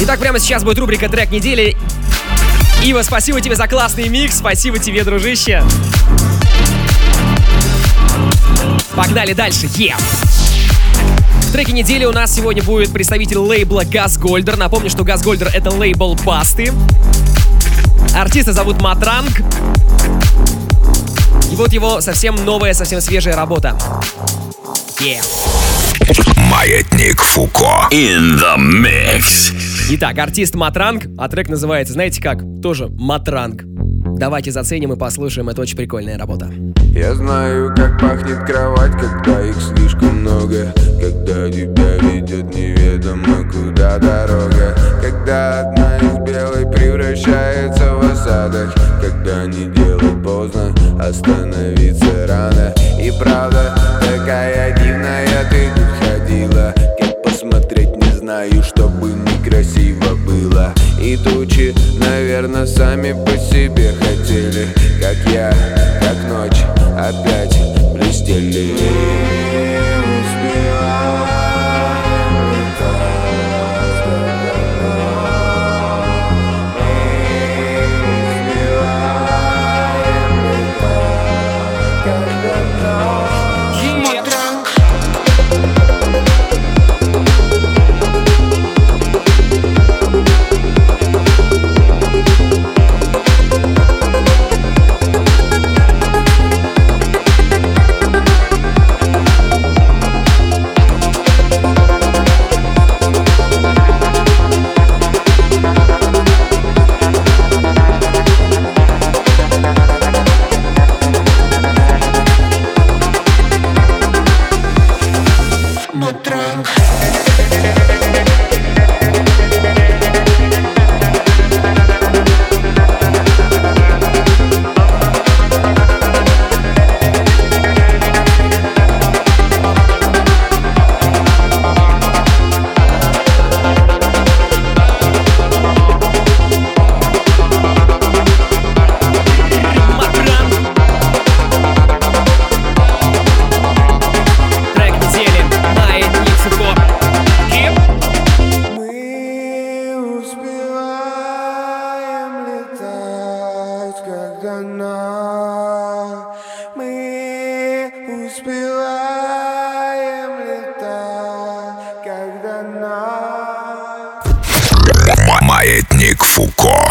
[0.00, 1.76] Итак, прямо сейчас будет рубрика «Трек недели».
[2.82, 5.62] Ива, спасибо тебе за классный микс, спасибо тебе, дружище.
[8.98, 9.94] Погнали дальше, е!
[11.42, 14.56] В треке недели у нас сегодня будет представитель лейбла Газгольдер.
[14.56, 16.72] Напомню, что Газгольдер это лейбл Басты.
[18.12, 19.30] Артиста зовут Матранг.
[21.52, 23.78] И вот его совсем новая, совсем свежая работа.
[24.98, 25.22] Yeah.
[26.50, 27.86] Маятник Фуко.
[27.92, 29.54] In the mix.
[29.90, 32.40] Итак, артист Матранг, а трек называется, знаете как?
[32.60, 33.62] Тоже Матранг.
[34.16, 36.50] Давайте заценим и послушаем, это очень прикольная работа.
[36.92, 40.72] Я знаю, как пахнет кровать, когда их слишком много.
[41.00, 44.74] Когда тебя ведет неведомо куда дорога.
[45.02, 48.74] Когда одна из белой превращается в осадок.
[49.00, 52.74] Когда не делать поздно, остановиться рано.
[53.00, 60.74] И правда, такая дивная ты тут ходила Как посмотреть не знаю, чтобы некрасиво было.
[61.00, 64.68] И тучи, наверное, сами по себе хотели
[65.00, 65.87] Как я,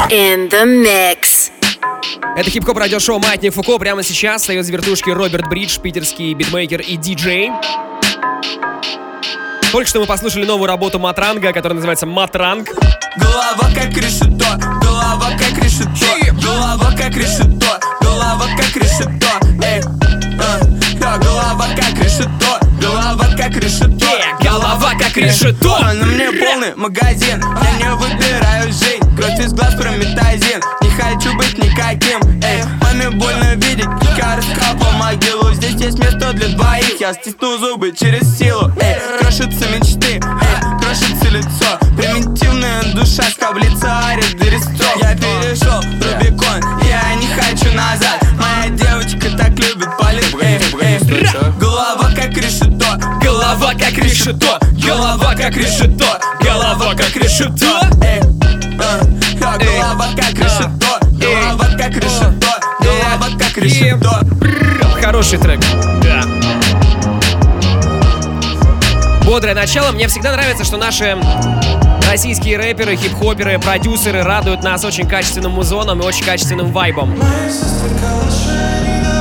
[0.09, 1.51] In the mix.
[2.37, 3.77] Это хип-хоп радиошоу Маятник Фуко.
[3.77, 7.51] Прямо сейчас встает с вертушки Роберт Бридж, питерский битмейкер и диджей.
[9.71, 12.69] Только что мы послушали новую работу Матранга, которая называется Матранг.
[13.17, 14.45] Голова как решето,
[14.81, 15.91] голова как решето,
[16.41, 17.67] голова как решето,
[18.01, 19.27] голова как решето,
[19.61, 19.81] эй,
[20.39, 20.63] а,
[20.99, 24.07] да, голова как решето, голова как решето,
[24.41, 25.75] голова как решето.
[25.81, 29.06] На мне полный магазин, я не выбираю жизнь,
[29.37, 34.91] кровь из глаз прометазин, не хочу быть никаким, эй, маме больно видеть, как я раскапал
[34.93, 40.79] могилу, здесь есть место для двоих, я стисну зубы через силу, эй, крошатся мечты, эй,
[40.79, 48.23] крошится лицо, примитивная душа скоблится арит Берестов Я перешел Рубикон, я не хочу назад.
[48.39, 50.99] Моя девочка так любит палец эй, эй.
[51.59, 57.81] Голова как решето, голова как решето, голова как решето, голова как решето.
[58.01, 58.21] Эй,
[58.79, 59.26] а,
[59.57, 62.47] да, голова как решето, голова как решето,
[62.79, 64.09] голова как решето.
[65.01, 65.59] Хороший трек.
[66.01, 66.23] Да.
[69.23, 69.91] Бодрое начало.
[69.91, 71.17] Мне всегда нравится, что наши
[72.09, 77.13] российские рэперы, хип-хоперы, продюсеры радуют нас очень качественным музоном и очень качественным вайбом.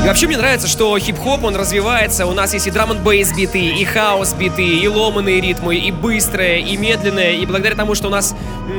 [0.05, 2.27] Вообще мне нравится, что хип-хоп, он развивается.
[2.27, 5.91] У нас есть и драм н бейс биты, и хаос биты, и ломаные ритмы, и
[5.91, 7.37] быстрые, и медленные.
[7.39, 8.35] И благодаря тому, что у нас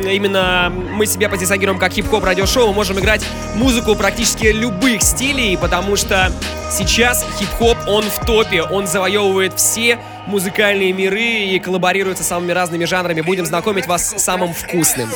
[0.10, 3.26] именно мы себя позиционируем как хип-хоп радиошоу, мы можем играть
[3.56, 6.32] музыку практически любых стилей, потому что
[6.72, 12.86] сейчас хип-хоп, он в топе, он завоевывает все музыкальные миры и коллаборирует со самыми разными
[12.86, 13.22] жанрами.
[13.22, 15.10] Будем знакомить вас с самым вкусным.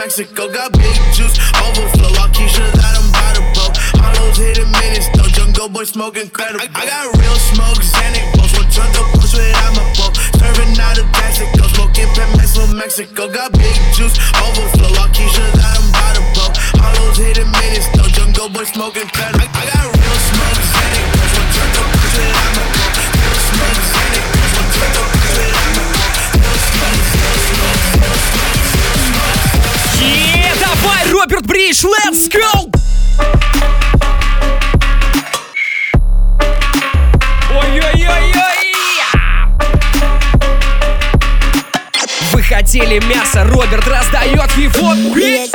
[0.00, 2.08] Mexico got big juice, overflow.
[2.24, 3.76] All Keisha's out them by the boat.
[4.16, 5.28] Those hidden minutes, though.
[5.28, 6.64] Jungle boy smoking incredible.
[6.72, 8.48] I, I got real smoke, Xanax, boss.
[8.56, 10.16] One of push without my boat.
[10.40, 13.28] Serving out of Mexico, smoking Pemex from Mexico.
[13.28, 14.88] Got big juice, overflow.
[14.88, 16.56] All Keisha's out them by the boat.
[16.96, 18.08] Those hidden minutes, though.
[18.08, 19.44] Jungle boy smoking incredible.
[19.44, 19.79] I, I got
[31.70, 32.68] Бриш, let's go!
[42.32, 45.52] Вы хотели мясо, Роберт раздает его бит!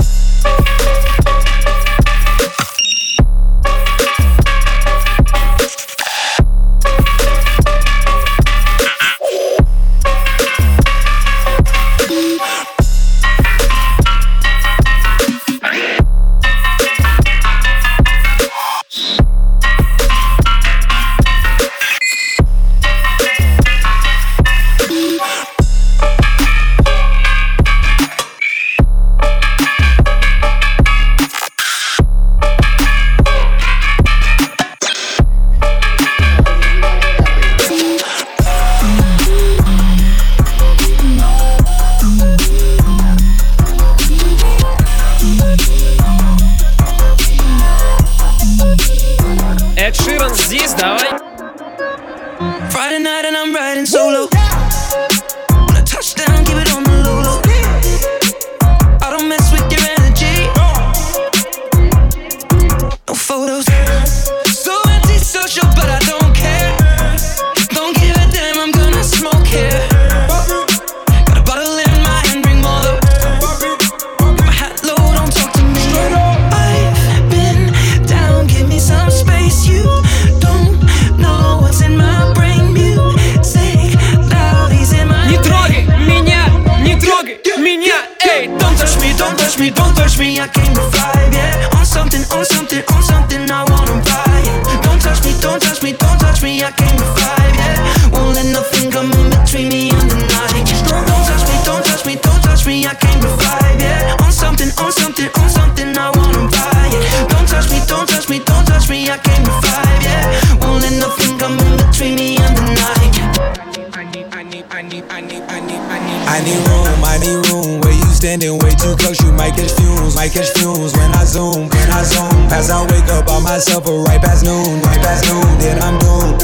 [123.55, 126.41] Myself, or right past noon, right past noon, then I'm doomed.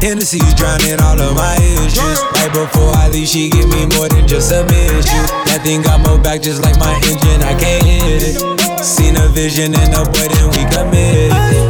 [0.00, 2.18] Hennessy's drowning all of my issues.
[2.32, 5.24] Right before I leave, she give me more than just a issue.
[5.52, 8.82] That thing got more back just like my engine, I can't hit it.
[8.82, 11.67] Seen a vision in a boy, then we committed.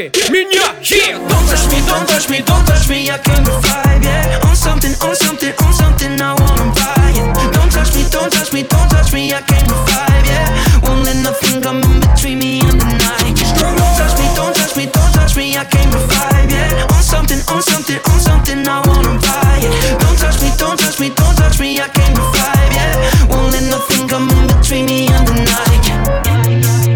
[0.00, 3.60] Бегай, меня, yeah Don't touch me, don't touch me, don't touch me I can go
[3.60, 8.08] five, yeah On something, on something, on something I wanna buy it Don't touch me,
[8.08, 11.82] don't touch me, don't touch me I can go five, yeah Won't let nothing come
[11.84, 15.58] in between me and the night Don't touch me, don't touch me, don't touch me
[15.58, 20.00] I can go fly, yeah On something, on something, on something I wanna buy it
[20.00, 23.52] Don't touch me, don't touch me, don't touch me I can go fly, yeah Won't
[23.52, 26.89] let nothing come in between me and the night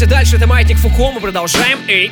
[0.00, 1.78] Двигаемся дальше, это Маятник Фуко, мы продолжаем.
[1.86, 2.10] Эй!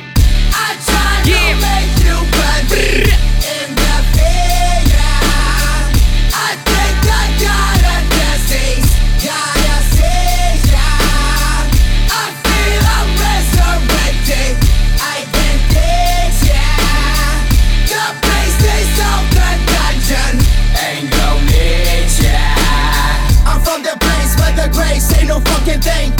[25.81, 26.18] The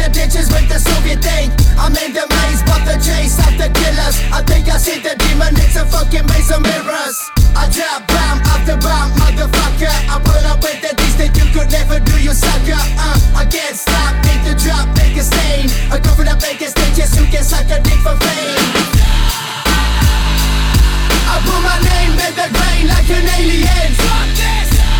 [0.00, 1.52] the ditches with the Soviet thing.
[1.76, 4.16] I'm in the maze, but the chase after killers.
[4.32, 7.16] I think I see the demon, it's a fucking maze of mirrors.
[7.52, 9.92] I drop bomb after bomb, motherfucker.
[10.08, 12.80] I put up with the things that you could never do, you sucker.
[12.96, 15.68] Uh, I can't stop, need to drop, make a stain.
[15.92, 18.56] I go for the biggest stages, you can suck a dick for fame.
[21.28, 23.90] I put my name in the grain like an alien.
[24.00, 24.99] I put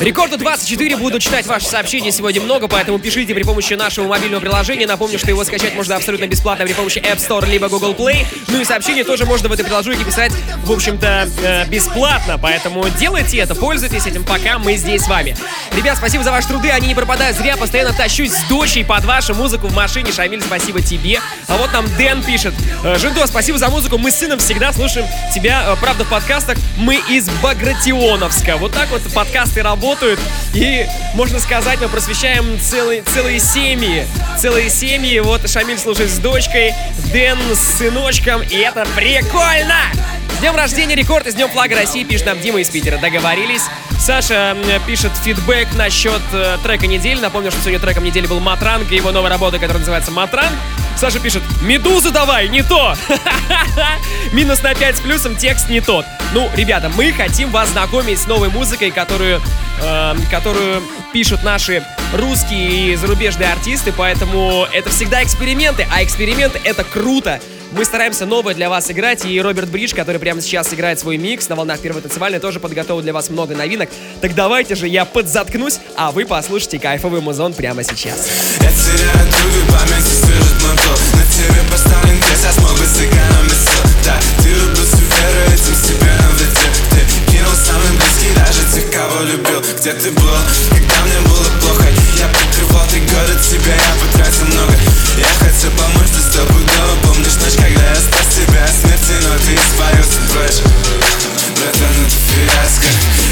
[0.00, 4.86] Рекорду 24 буду читать ваши сообщения сегодня много, поэтому пишите при помощи нашего мобильного приложения.
[4.86, 8.26] Напомню, что его скачать можно абсолютно бесплатно при помощи App Store либо Google Play.
[8.48, 10.32] Ну и сообщения тоже можно в это приложение писать,
[10.64, 12.36] в общем-то, э, бесплатно.
[12.36, 15.34] Поэтому делайте это, пользуйтесь этим, пока мы здесь с вами.
[15.72, 17.56] Ребят, спасибо за ваши труды, они не пропадают зря.
[17.56, 20.12] Постоянно тащусь с дочей под вашу музыку в машине.
[20.12, 21.20] Шамиль, спасибо тебе.
[21.46, 22.52] А вот нам Дэн пишет.
[22.84, 23.96] «Э, Жендо, спасибо за музыку.
[23.96, 26.58] Мы с сыном всегда слушаем тебя, э, правда, в подкастах.
[26.76, 27.28] Мы из
[27.78, 28.56] Багратионовска.
[28.56, 30.18] Вот так вот подкасты работают.
[30.52, 34.04] И, можно сказать, мы просвещаем целые, целые семьи.
[34.36, 35.18] Целые семьи.
[35.20, 36.74] Вот Шамиль слушает с дочкой,
[37.12, 38.42] Дэн с сыночком.
[38.42, 40.17] И это прикольно!
[40.38, 42.96] С днем рождения, рекорд, и с днем флага России, пишет нам Дима из Питера.
[42.98, 43.62] Договорились.
[43.98, 47.18] Саша пишет фидбэк насчет э, трека недели.
[47.18, 50.52] Напомню, что сегодня треком недели был Матранг и его новая работа, которая называется Матранг.
[50.96, 52.94] Саша пишет, медузу давай, не то.
[54.32, 56.06] Минус на 5 с плюсом, текст не тот.
[56.32, 59.42] Ну, ребята, мы хотим вас знакомить с новой музыкой, которую,
[59.82, 61.82] эм, которую пишут наши
[62.14, 67.40] русские и зарубежные артисты, поэтому это всегда эксперименты, а эксперименты это круто.
[67.70, 71.48] Мы стараемся новое для вас играть, и Роберт Бридж, который прямо сейчас играет свой микс
[71.48, 73.90] на волнах первой танцевальной, тоже подготовил для вас много новинок.
[74.22, 78.26] Так давайте же я подзаткнусь, а вы послушайте кайфовый музон прямо сейчас.
[89.80, 90.22] Где ты был,
[90.70, 91.97] когда мне было плохо
[92.58, 94.74] Три года тебя, я потратил много.
[95.16, 99.54] Я хотел помочь, ты стопудово помнишь ночь Когда я спас тебя от смерти, но ты
[99.54, 100.62] испарился прочь
[101.54, 102.88] Братан, это фиаско,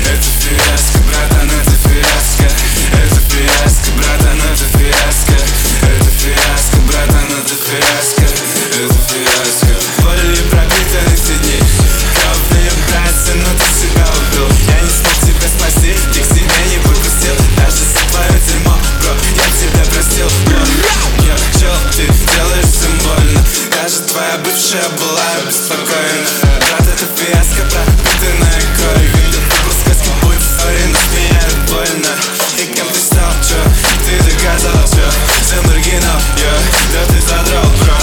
[0.07, 2.47] это фиаско Братан, это фиаско,
[2.93, 5.37] это фиаско Братан, это фиаско,
[5.83, 7.36] это фиаско Братан, это фиаско,
[23.95, 26.28] Даже твоя бывшая была беспокойна
[26.67, 27.88] Брат, это фиаско, брат,
[28.19, 32.13] ты на крови Видел, выбор сказки будет истории, но сменяет больно
[32.57, 33.61] И кем ты стал, чё?
[34.05, 35.07] Ты доказал, чё?
[35.49, 36.53] Ты маргинал, йо
[36.93, 37.94] Да ты задрал, бро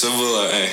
[0.00, 0.70] все было, эй?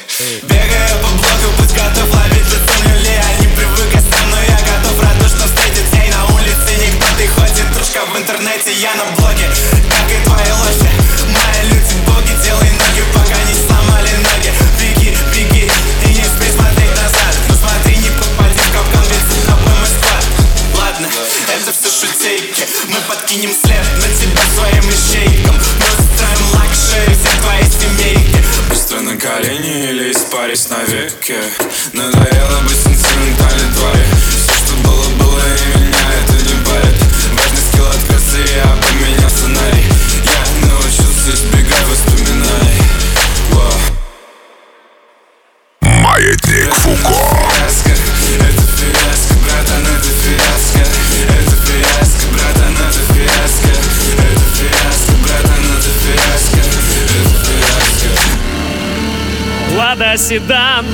[60.28, 60.84] Седан.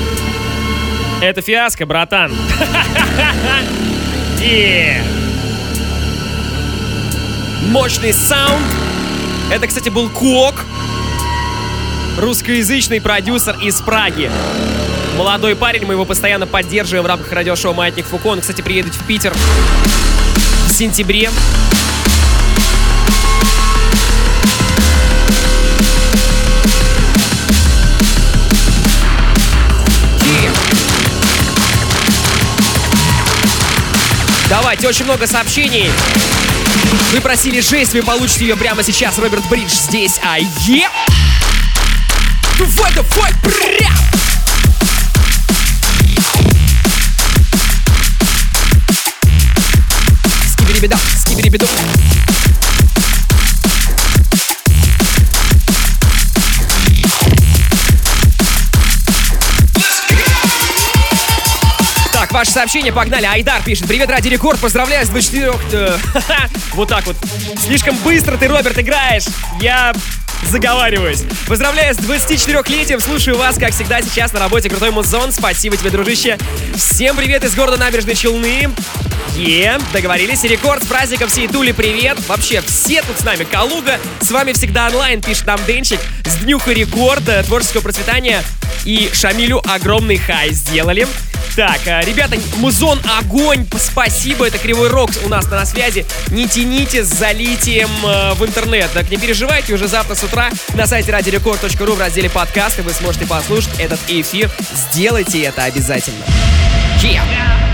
[1.20, 2.32] Это фиаско, братан.
[4.40, 5.02] Yeah.
[7.68, 8.66] Мощный саунд.
[9.50, 10.66] Это, кстати, был Куок,
[12.18, 14.30] русскоязычный продюсер из Праги.
[15.16, 18.26] Молодой парень, мы его постоянно поддерживаем в рамках радиошоу «Маятник Фуко».
[18.26, 19.32] Он, кстати, приедет в Питер
[20.66, 21.30] в сентябре.
[34.48, 35.90] Давайте, очень много сообщений.
[37.12, 39.18] Вы просили жесть, вы получите ее прямо сейчас.
[39.18, 40.88] Роберт Бридж здесь, а е...
[42.58, 43.94] Давай, давай, прям!
[50.52, 51.66] Скибиди-беда, скибиди-беду.
[62.34, 63.26] Ваше сообщение, погнали.
[63.26, 63.86] Айдар пишет.
[63.86, 65.52] Привет, Ради Рекорд, поздравляю с 24...
[65.72, 65.96] э,
[66.72, 67.16] Вот так вот.
[67.64, 69.24] Слишком быстро ты, Роберт, играешь.
[69.60, 69.94] Я
[70.50, 71.22] заговариваюсь.
[71.46, 73.00] Поздравляю с 24-летием.
[73.00, 74.68] Слушаю вас, как всегда, сейчас на работе.
[74.68, 75.30] Крутой музон.
[75.30, 76.36] Спасибо тебе, дружище.
[76.74, 78.68] Всем привет из города Набережной Челны.
[79.36, 80.44] Е, договорились.
[80.44, 82.16] Рекорд с праздником всей Тули, привет.
[82.28, 83.42] Вообще, все тут с нами.
[83.44, 85.98] Калуга, с вами всегда онлайн, пишет нам Денчик.
[86.24, 88.42] С днюха рекорд, э, творческого процветания.
[88.84, 91.08] И Шамилю огромный хай сделали.
[91.56, 96.06] Так, э, ребята, музон огонь, спасибо, это Кривой Рок у нас на связи.
[96.28, 98.90] Не тяните с залитием э, в интернет.
[98.92, 103.26] Так не переживайте, уже завтра с утра на сайте радиорекорд.ру в разделе подкасты вы сможете
[103.26, 104.48] послушать этот эфир.
[104.92, 106.24] Сделайте это обязательно.
[107.02, 107.73] Yeah.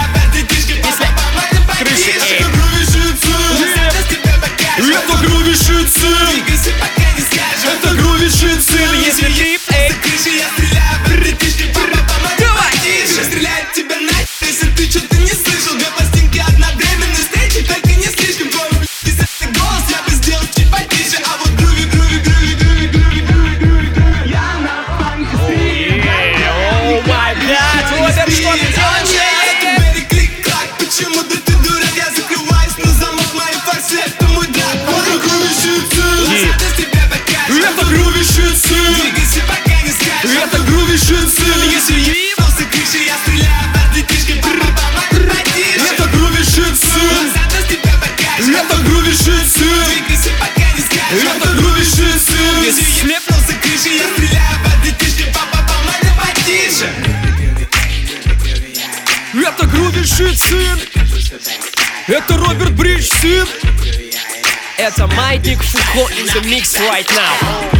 [65.31, 67.71] Это Маятник Фуко in the mix right now.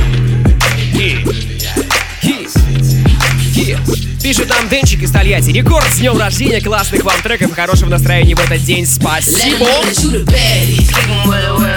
[0.94, 1.20] Yeah.
[3.54, 4.22] Yeah.
[4.24, 5.50] Пишет нам Денчик из Тольятти.
[5.50, 8.86] Рекорд с днем рождения, классных вам треков хорошего настроения в этот день.
[8.86, 9.66] Спасибо.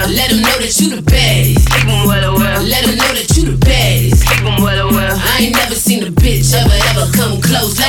[0.07, 0.35] Let.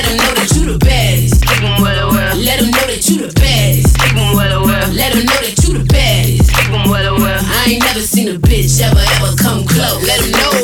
[0.09, 0.56] I
[9.79, 10.56] Let them know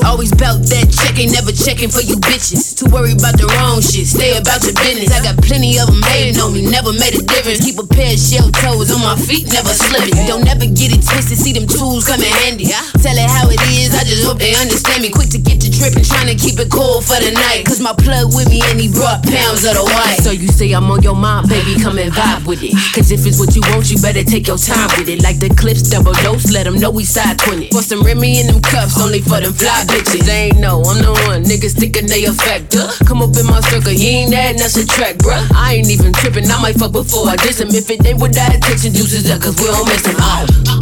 [1.23, 2.75] ain't never checking for you bitches.
[2.75, 4.11] Too worried about the wrong shit.
[4.11, 5.15] Stay about your business.
[5.15, 6.67] I got plenty of them hating on me.
[6.67, 7.63] Never made a difference.
[7.63, 10.19] Keep a pair of shell toes on my feet, never slipping.
[10.27, 11.39] Don't ever get it twisted.
[11.39, 12.75] See them tools come in handy.
[12.99, 13.95] Tell it how it is.
[13.95, 15.15] I just hope they understand me.
[15.15, 17.63] Quick to get to tripping, trying to keep it cool for the night.
[17.71, 20.19] Cause my plug with me and he brought pounds of the white.
[20.27, 22.75] So you say I'm on your mind, baby, come and vibe with it.
[22.99, 25.23] Cause if it's what you want, you better take your time with it.
[25.23, 27.71] Like the clips, double dose, let them know we side 20.
[27.71, 30.27] For some Remy in them cups, only for them fly bitches.
[30.27, 31.45] They ain't know, I'm the one.
[31.45, 32.89] Niggas thinking they a factor.
[33.05, 35.41] Come up in my circle, you ain't that, that's a track, bruh.
[35.55, 37.69] I ain't even tripping, I might fuck before I diss him.
[37.69, 39.83] If it ain't with that attention, juices up, cause we don't.
[39.85, 39.93] Oh.
[40.03, 40.82] Them know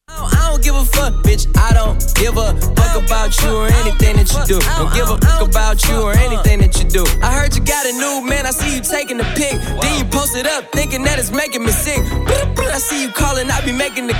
[0.09, 1.47] I don't- I don't give a fuck, bitch.
[1.57, 4.59] I don't give a fuck about you or anything that you do.
[4.77, 7.03] Don't give a fuck about you or anything that you do.
[7.21, 8.45] I heard you got a new man.
[8.45, 9.59] I see you taking a pic.
[9.81, 11.46] Then you post it up, thinking that it's making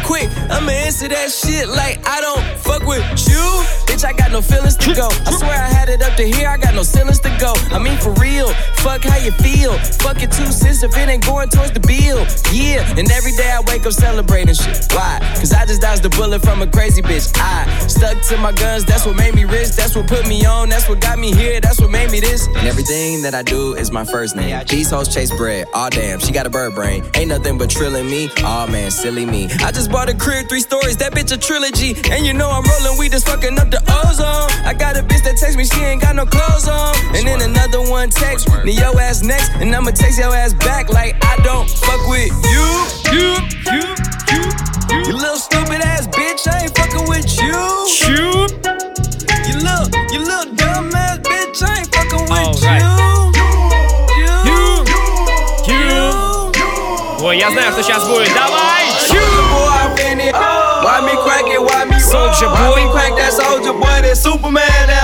[0.05, 0.29] Quick.
[0.51, 3.45] I'ma answer that shit like I don't fuck with you.
[3.89, 5.09] Bitch, I got no feelings to go.
[5.27, 7.55] I swear I had it up to here, I got no ceilings to go.
[7.71, 8.49] I mean, for real,
[8.85, 9.79] fuck how you feel.
[10.01, 12.25] Fuck your two cents if it ain't going towards the bill.
[12.53, 14.87] Yeah, and every day I wake up celebrating shit.
[14.93, 15.19] Why?
[15.37, 17.33] Cause I just dodged a bullet from a crazy bitch.
[17.37, 19.71] I stuck to my guns, that's what made me rich.
[19.77, 22.47] That's what put me on, that's what got me here, that's what made me this.
[22.47, 24.59] And everything that I do is my first name.
[24.69, 25.67] These hoes chase bread.
[25.75, 27.05] Aw damn, she got a bird brain.
[27.15, 28.31] Ain't nothing but trilling me.
[28.45, 29.49] Aw man, silly me.
[29.61, 31.96] I just bought a crib, three stories, that bitch a trilogy.
[32.12, 34.50] And you know I'm rolling weed, just fucking up the ozone.
[34.66, 36.96] I got a bitch that text me, she ain't got no clothes on.
[37.16, 39.52] And then another one text me, your ass next.
[39.60, 42.66] And I'ma text your ass back like I don't fuck with you.
[43.12, 43.38] You,
[43.74, 43.84] you, you,
[44.32, 44.74] you.
[45.10, 47.58] You little stupid ass bitch, I ain't fucking with you.
[47.90, 48.52] Shoot.
[49.50, 52.82] You little, you little dumb ass bitch, I ain't fucking with Alright.
[52.82, 52.94] you.
[54.22, 54.86] You.
[55.68, 57.26] You.
[57.26, 58.34] Ой, я знаю, что сейчас будет.
[58.34, 58.77] Давай.
[62.08, 62.76] it, why me Soulja Why Boy.
[62.76, 65.04] me crack that soldier boy, that Superman, that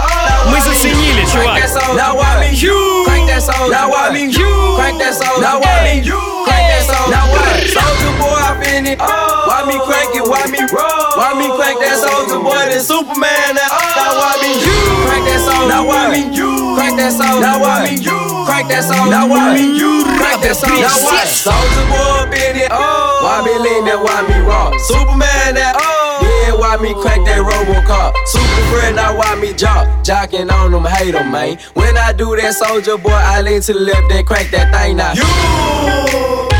[0.51, 1.59] Мы заценили, чувак.
[1.95, 5.59] Now why me you crack that soldier Now why me you crack that soldier Now
[5.59, 7.67] why me you crack that soldier Now what?
[7.67, 8.99] Soldier boy, I fin it.
[8.99, 11.19] Why me crack it, why me roll?
[11.19, 15.41] Why me crack that soldier boy, that Superman, that Now why me you crack that
[15.43, 19.11] soldier Now why me you crack that soldier Now why me you crack that soldier
[19.11, 21.27] Now why me you crack that soldier Now what?
[21.27, 22.71] Soldier boy, fin it.
[22.71, 24.71] Why me lean that, why me raw?
[24.87, 25.92] Superman, that yeah,
[26.64, 28.16] why me crack that Robocop?
[28.26, 29.86] Super friend, now why me jock?
[30.02, 31.58] Jocking on them, hate 'em, man.
[31.74, 34.96] When I do that soldier boy, I lean to the left and crack that thing
[34.96, 35.12] now.
[35.12, 35.28] You!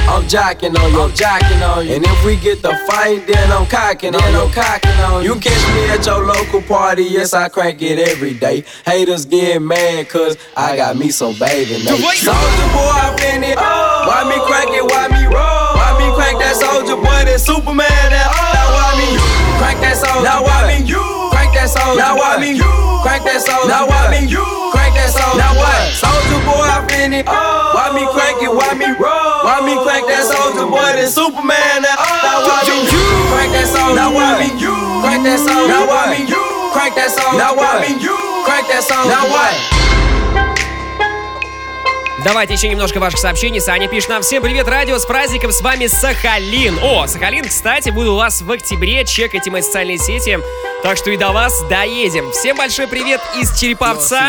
[0.07, 1.95] I'm jocking on you, I'm jocking on you.
[1.95, 4.43] And if we get the fight, then I'm cocking on you.
[4.43, 5.35] I'm cocking on you.
[5.35, 8.65] You catch me at your local party, yes, I crank it every day.
[8.85, 13.57] Haters get mad, cause I got me some bathing Soldier boy, I fin it.
[13.59, 14.05] Oh.
[14.09, 15.71] Why me crack it, why me roll?
[15.79, 17.91] Why me crack that soldier boy, that Superman,
[20.15, 20.23] soul.
[20.23, 21.03] Now I mean you.
[21.31, 21.97] Crank that soul.
[21.97, 22.71] Now I mean you.
[23.03, 23.67] Crank that soul.
[23.67, 24.45] Now I mean you.
[24.71, 25.35] Crank that soul.
[25.35, 25.91] Now what?
[25.95, 27.27] Soldier boy, I finna.
[27.27, 27.75] Oh.
[27.75, 28.53] Why me crank it?
[28.53, 29.43] Why me roll?
[29.43, 30.95] Why me crank that soldier boy?
[30.95, 31.83] Then Superman.
[31.83, 32.47] Now, oh.
[32.47, 32.79] now you.
[33.35, 33.95] Crank that soul.
[33.95, 34.75] Now I mean you.
[35.03, 35.67] Crank that soul.
[35.67, 36.43] Now I mean you.
[36.73, 37.35] Crank that soul.
[37.35, 38.17] Now I mean you.
[38.47, 39.05] Crank that soul.
[39.11, 39.74] Now what?
[42.25, 43.61] Давайте еще немножко ваших сообщений.
[43.61, 46.79] Саня пишет нам всем привет, радио, с праздником, с вами Сахалин.
[46.83, 50.39] О, Сахалин, кстати, буду у вас в октябре, чекайте мои социальные сети.
[50.83, 52.31] Так что и до вас доедем.
[52.33, 54.29] Всем большой привет из Череповца.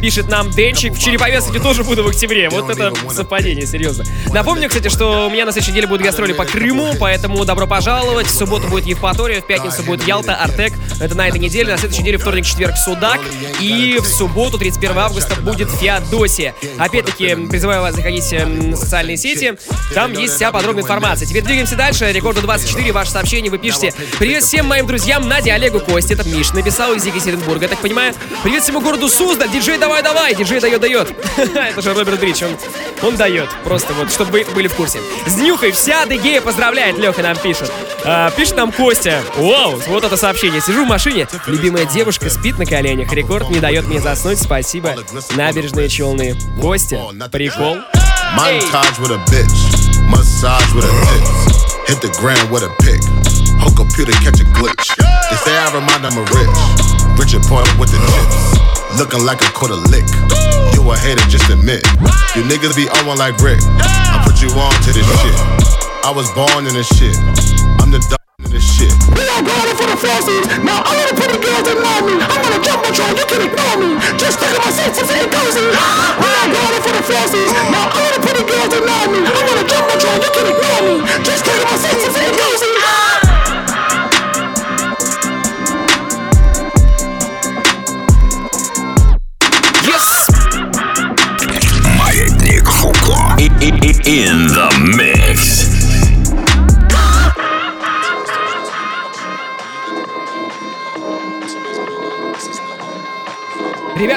[0.00, 0.94] Пишет нам Денчик.
[0.94, 2.50] В Череповец я тоже буду в октябре.
[2.50, 4.04] Вот это совпадение, серьезно.
[4.26, 8.26] Напомню, кстати, что у меня на следующей неделе будут гастроли по Крыму, поэтому добро пожаловать.
[8.26, 10.74] В субботу будет Евпатория, в пятницу будет Ялта, Артек.
[11.00, 11.72] Это на этой неделе.
[11.72, 13.20] На следующей неделе вторник, четверг, Судак.
[13.60, 16.54] И в субботу, 31 августа, будет Феодосия.
[16.78, 19.56] Опять-таки, призываю вас заходить э, на социальные сети.
[19.94, 21.26] Там есть вся подробная информация.
[21.26, 22.10] Теперь двигаемся дальше.
[22.12, 22.92] Рекорду 24.
[22.92, 23.92] Ваше сообщение вы пишете.
[24.18, 26.14] Привет всем моим друзьям Наде, Олегу, Косте.
[26.14, 28.14] Это Миш написал из Екатеринбурга, я так понимаю.
[28.42, 29.50] Привет всему городу Суздаль.
[29.50, 30.34] Диджей давай-давай.
[30.34, 31.12] Диджей дает-дает.
[31.36, 32.44] Это же Роберт Бридж.
[32.44, 32.56] Он,
[33.02, 33.48] он дает.
[33.64, 35.00] Просто вот, чтобы вы были в курсе.
[35.26, 36.98] С днюхой вся Адыгея поздравляет.
[36.98, 37.72] Леха нам пишет.
[38.04, 39.20] А, пишет нам Костя.
[39.36, 40.60] Вау, вот это сообщение.
[40.60, 41.26] Сижу в машине.
[41.46, 43.12] Любимая девушка спит на коленях.
[43.12, 44.38] Рекорд не дает мне заснуть.
[44.38, 44.94] Спасибо.
[45.34, 46.36] Набережные Челны.
[46.60, 47.79] Костя, прикол.
[48.35, 49.59] Montage with a bitch,
[50.09, 52.99] massage with a tits, hit the ground with a pick,
[53.59, 54.87] whole computer catch a glitch.
[54.95, 56.55] They say I remind them of rich,
[57.19, 60.07] Richard point with the chips, looking like a quarter lick.
[60.73, 61.83] You a hater, just admit.
[62.35, 63.59] You niggas be on one like Rick.
[63.79, 65.35] I put you on to this shit.
[66.03, 67.15] I was born in this shit.
[67.79, 68.24] I'm the dog
[69.96, 70.44] falsies.
[70.62, 72.14] Now all the pretty girls admire me.
[72.20, 73.90] I'm on a jumbotron, you can ignore me.
[74.20, 75.66] Just look at my senses and cozy.
[76.20, 77.50] We're not going for the falsies.
[77.72, 79.20] Now all the pretty girls admire me.
[79.24, 80.96] I'm on a jumbotron, you can ignore me.
[81.24, 82.75] Just look at my senses and cozy.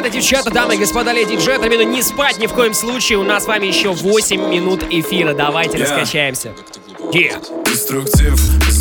[0.10, 3.20] Ребята, девчата, дамы и господа, леди и джентльмены, не спать ни в коем случае.
[3.20, 5.34] У нас с вами еще 8 минут эфира.
[5.34, 5.82] Давайте Yeah.
[5.84, 6.54] раскачаемся.
[7.14, 7.40] Yeah.
[7.66, 8.34] Деструктив,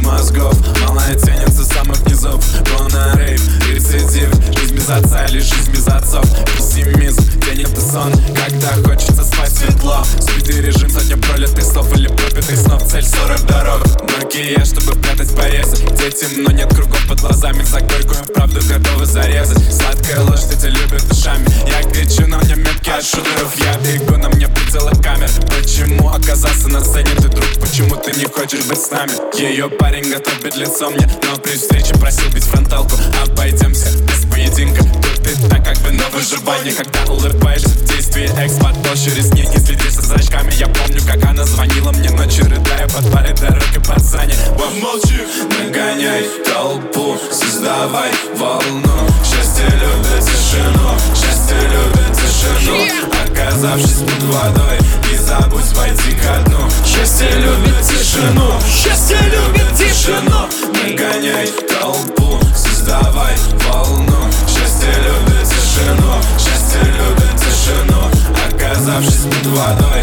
[0.09, 0.55] мозгов.
[0.83, 2.43] Малая тянется с самых низов.
[2.71, 4.31] Го на рейв, рецидив.
[4.59, 6.25] Жизнь без отца или жизнь без отцов.
[6.57, 8.13] Пессимизм, тянет и сон.
[8.35, 10.03] Когда хочется спать светло.
[10.19, 13.83] Сбитый режим, сотня пролитых слов Или пропитых снов, цель 40 дорог.
[14.17, 15.85] Макияж, чтобы прятать порезы.
[15.85, 17.63] Где темно, нет кругов под глазами.
[17.65, 19.59] За горькую правду готовы зарезать.
[19.73, 23.55] Сладкая ложь, дети любят ушами Я кричу, на мне метки от шутеров.
[23.57, 25.29] Я бегу, на мне прицелы камер.
[25.49, 27.11] Почему оказаться на сцене?
[27.17, 27.49] Ты друг?
[27.61, 29.13] Почему ты не хочешь быть с нами?
[29.39, 32.97] Ее парень готовит лицо мне Но при встрече просил бить фронталку.
[33.25, 34.83] Обойдемся без поединка.
[34.85, 36.73] Тут ты так как бы на выживание.
[36.73, 41.45] Когда улыбаешься в действии экс Под толще ресники следишь за зрачками Я помню, как она
[41.45, 44.35] звонила мне ночью Рыдая под парой дорогой пацане
[44.81, 45.21] Молчи,
[45.59, 49.09] нагоняй толпу Создавай волну.
[49.25, 54.79] Счастье любит тишину Счастье любит тишину Оказавшись под водой.
[55.11, 56.59] Не забудь войти ко дну.
[56.85, 58.53] Счастье любит тишину.
[58.69, 60.49] Счастье любит тишину.
[60.73, 63.35] Нагоняй толпу Создавай
[63.69, 64.19] волну.
[64.49, 66.15] Счастье любит тишину.
[66.39, 68.11] Счастье любит тишину.
[68.51, 69.98] Оказавшись под водой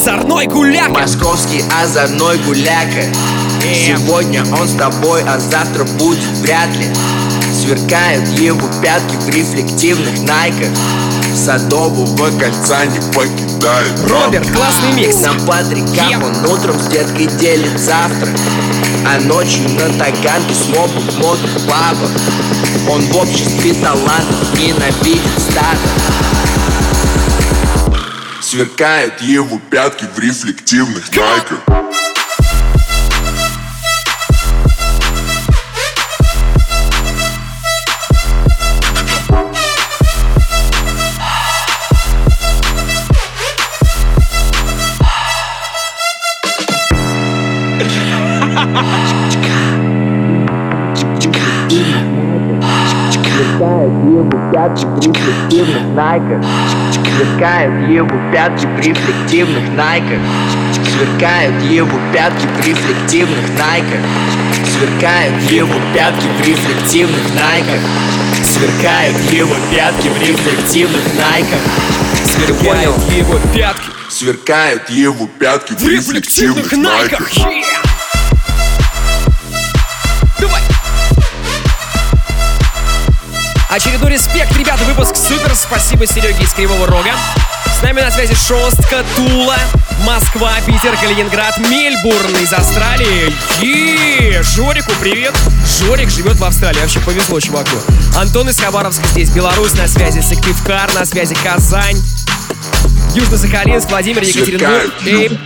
[0.00, 0.92] озорной гуляка.
[0.92, 3.04] Московский озорной гуляка.
[3.62, 6.86] Сегодня он с тобой, а завтра будет вряд ли.
[7.52, 10.70] Сверкают его пятки в рефлективных найках.
[11.34, 14.00] Садового кольца не покидает.
[14.08, 15.16] Роберт, классный микс.
[15.16, 18.30] На подреках он утром с деткой делит завтрак
[19.06, 22.10] А ночью на таганке с мопом модных бабок
[22.88, 26.39] Он в обществе талантов ненавидит стадо
[28.50, 31.60] Сверкают его пятки в рефлективных найках
[53.14, 56.44] Сверкают его пятки в рефлективных найках
[57.20, 60.20] Сверкают его пятки в рефлективных найках.
[60.72, 64.00] Сверкают его пятки в рефлективных найках.
[64.64, 67.82] Сверкают его пятки в рефлективных найках.
[68.42, 71.60] Сверкают его пятки в рефлективных найках.
[72.24, 73.90] Сверкают его пятки.
[74.08, 77.30] Сверкают его пятки в рефлективных найках
[83.70, 85.54] Очередной респект, ребята, выпуск супер.
[85.54, 87.12] Спасибо Сереге из Кривого Рога.
[87.66, 89.56] С нами на связи Шостка, Тула,
[90.04, 93.32] Москва, Питер, Калининград, Мельбурн из Австралии.
[93.62, 95.36] И Жорику привет.
[95.78, 96.80] Жорик живет в Австралии.
[96.80, 97.76] Вообще повезло чуваку.
[98.16, 102.02] Антон из Хабаровска здесь, Беларусь на связи, Сыктывкар на связи, Казань.
[103.14, 105.38] Южно-Сахалинск, Владимир, Екатеринбург и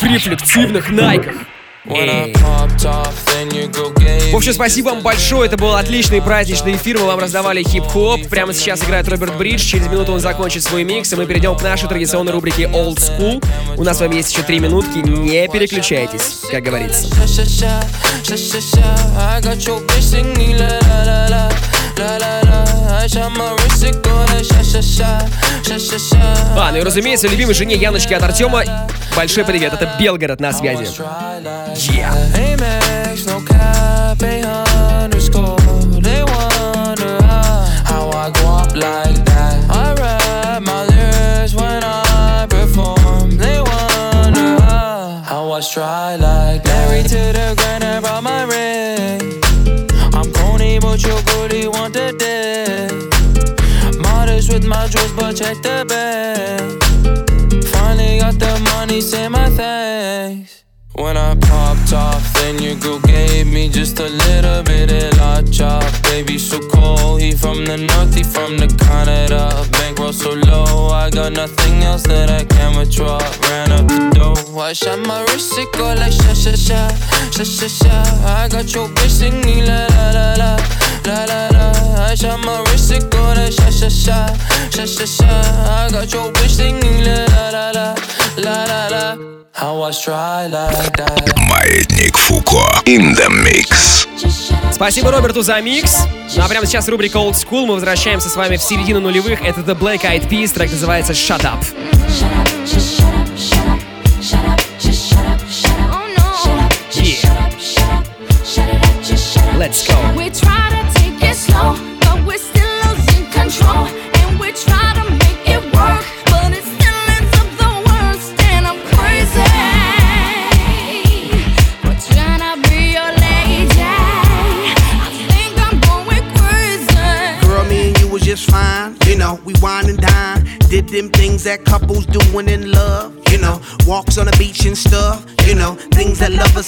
[0.00, 1.34] в рефлективных найках.
[4.32, 5.46] В общем, спасибо вам большое.
[5.46, 6.98] Это был отличный праздничный эфир.
[6.98, 8.28] Мы вам раздавали хип-хоп.
[8.28, 9.60] Прямо сейчас играет Роберт Бридж.
[9.60, 13.44] Через минуту он закончит свой микс, и мы перейдем к нашей традиционной рубрике Old School.
[13.76, 14.98] У нас с вами есть еще три минутки.
[14.98, 17.08] Не переключайтесь, как говорится.
[26.56, 28.64] А, ну и разумеется, любимой жене Яночки от Артема
[29.16, 29.72] большой привет.
[29.72, 30.84] Это Белгород на связи.
[31.74, 32.12] Yeah.
[55.38, 56.60] Check the bag.
[57.66, 60.64] Finally got the money, say my thanks.
[60.94, 65.42] When I popped off, then your girl gave me just a little bit of la
[65.42, 65.84] chop.
[66.02, 67.20] Baby, so cold.
[67.20, 69.64] He from the north, he from the Canada.
[69.70, 73.20] Bankroll so low, I got nothing else that I can withdraw.
[73.48, 74.58] Ran up the dough.
[74.58, 76.88] I shot my wrist, it go like sha sha sha,
[77.30, 77.96] sha sha sha.
[78.26, 80.56] I got your bitch singing la la la la,
[81.08, 81.66] la la la.
[82.10, 84.18] I shot my wrist, it go like sha sha sha,
[84.70, 85.30] sha sha sha.
[85.84, 87.86] I got your bitch singing la la la la,
[88.44, 89.04] la la la.
[91.48, 92.64] Маятник Фуко.
[92.84, 94.06] In the mix.
[94.72, 95.96] Спасибо Роберту за микс.
[96.36, 97.66] Ну а прямо сейчас рубрика Old School.
[97.66, 99.42] Мы возвращаемся с вами в середину нулевых.
[99.42, 100.52] Это The Black Eyed Peas.
[100.52, 101.64] Трек называется Shut Up.
[102.70, 103.17] Let's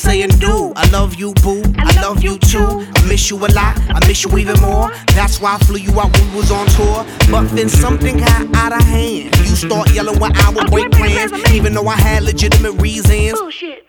[0.01, 0.73] say and do.
[0.77, 1.63] I love you, boo.
[1.79, 2.87] I love you too.
[2.97, 3.77] I miss you a lot.
[3.97, 4.91] I miss you even more.
[5.15, 7.05] That's why I flew you out when we was on tour.
[7.31, 9.37] But then something got out of hand.
[9.39, 13.39] You start yelling when I would break plans, even though I had legitimate reasons.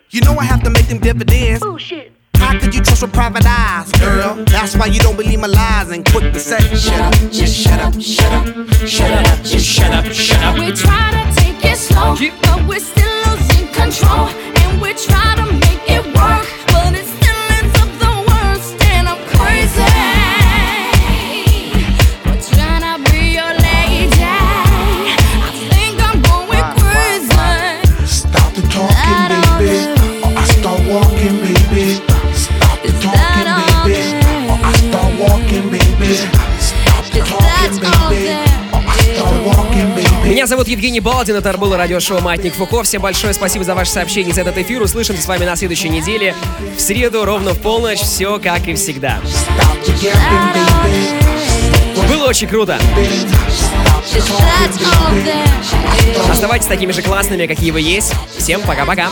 [0.09, 1.63] You know I have to make them dividends.
[2.35, 4.43] How could you trust with private eyes, girl?
[4.45, 7.79] That's why you don't believe my lies and quick to say, shut up, just shut
[7.79, 8.45] up, shut up,
[8.85, 10.59] shut up, just shut up, shut up.
[10.59, 14.50] We try to take it slow, but we're still losing control.
[14.79, 17.10] We try to make it work, but it
[40.41, 42.81] Меня зовут Евгений Балдин, это было радиошоу «Маятник Фуко».
[42.81, 44.81] Всем большое спасибо за ваше сообщение за этот эфир.
[44.81, 46.33] Услышимся с вами на следующей неделе.
[46.75, 47.99] В среду ровно в полночь.
[47.99, 49.19] Все как и всегда.
[52.09, 52.79] Было очень круто.
[56.27, 58.11] Оставайтесь такими же классными, какие вы есть.
[58.35, 59.09] Всем пока-пока.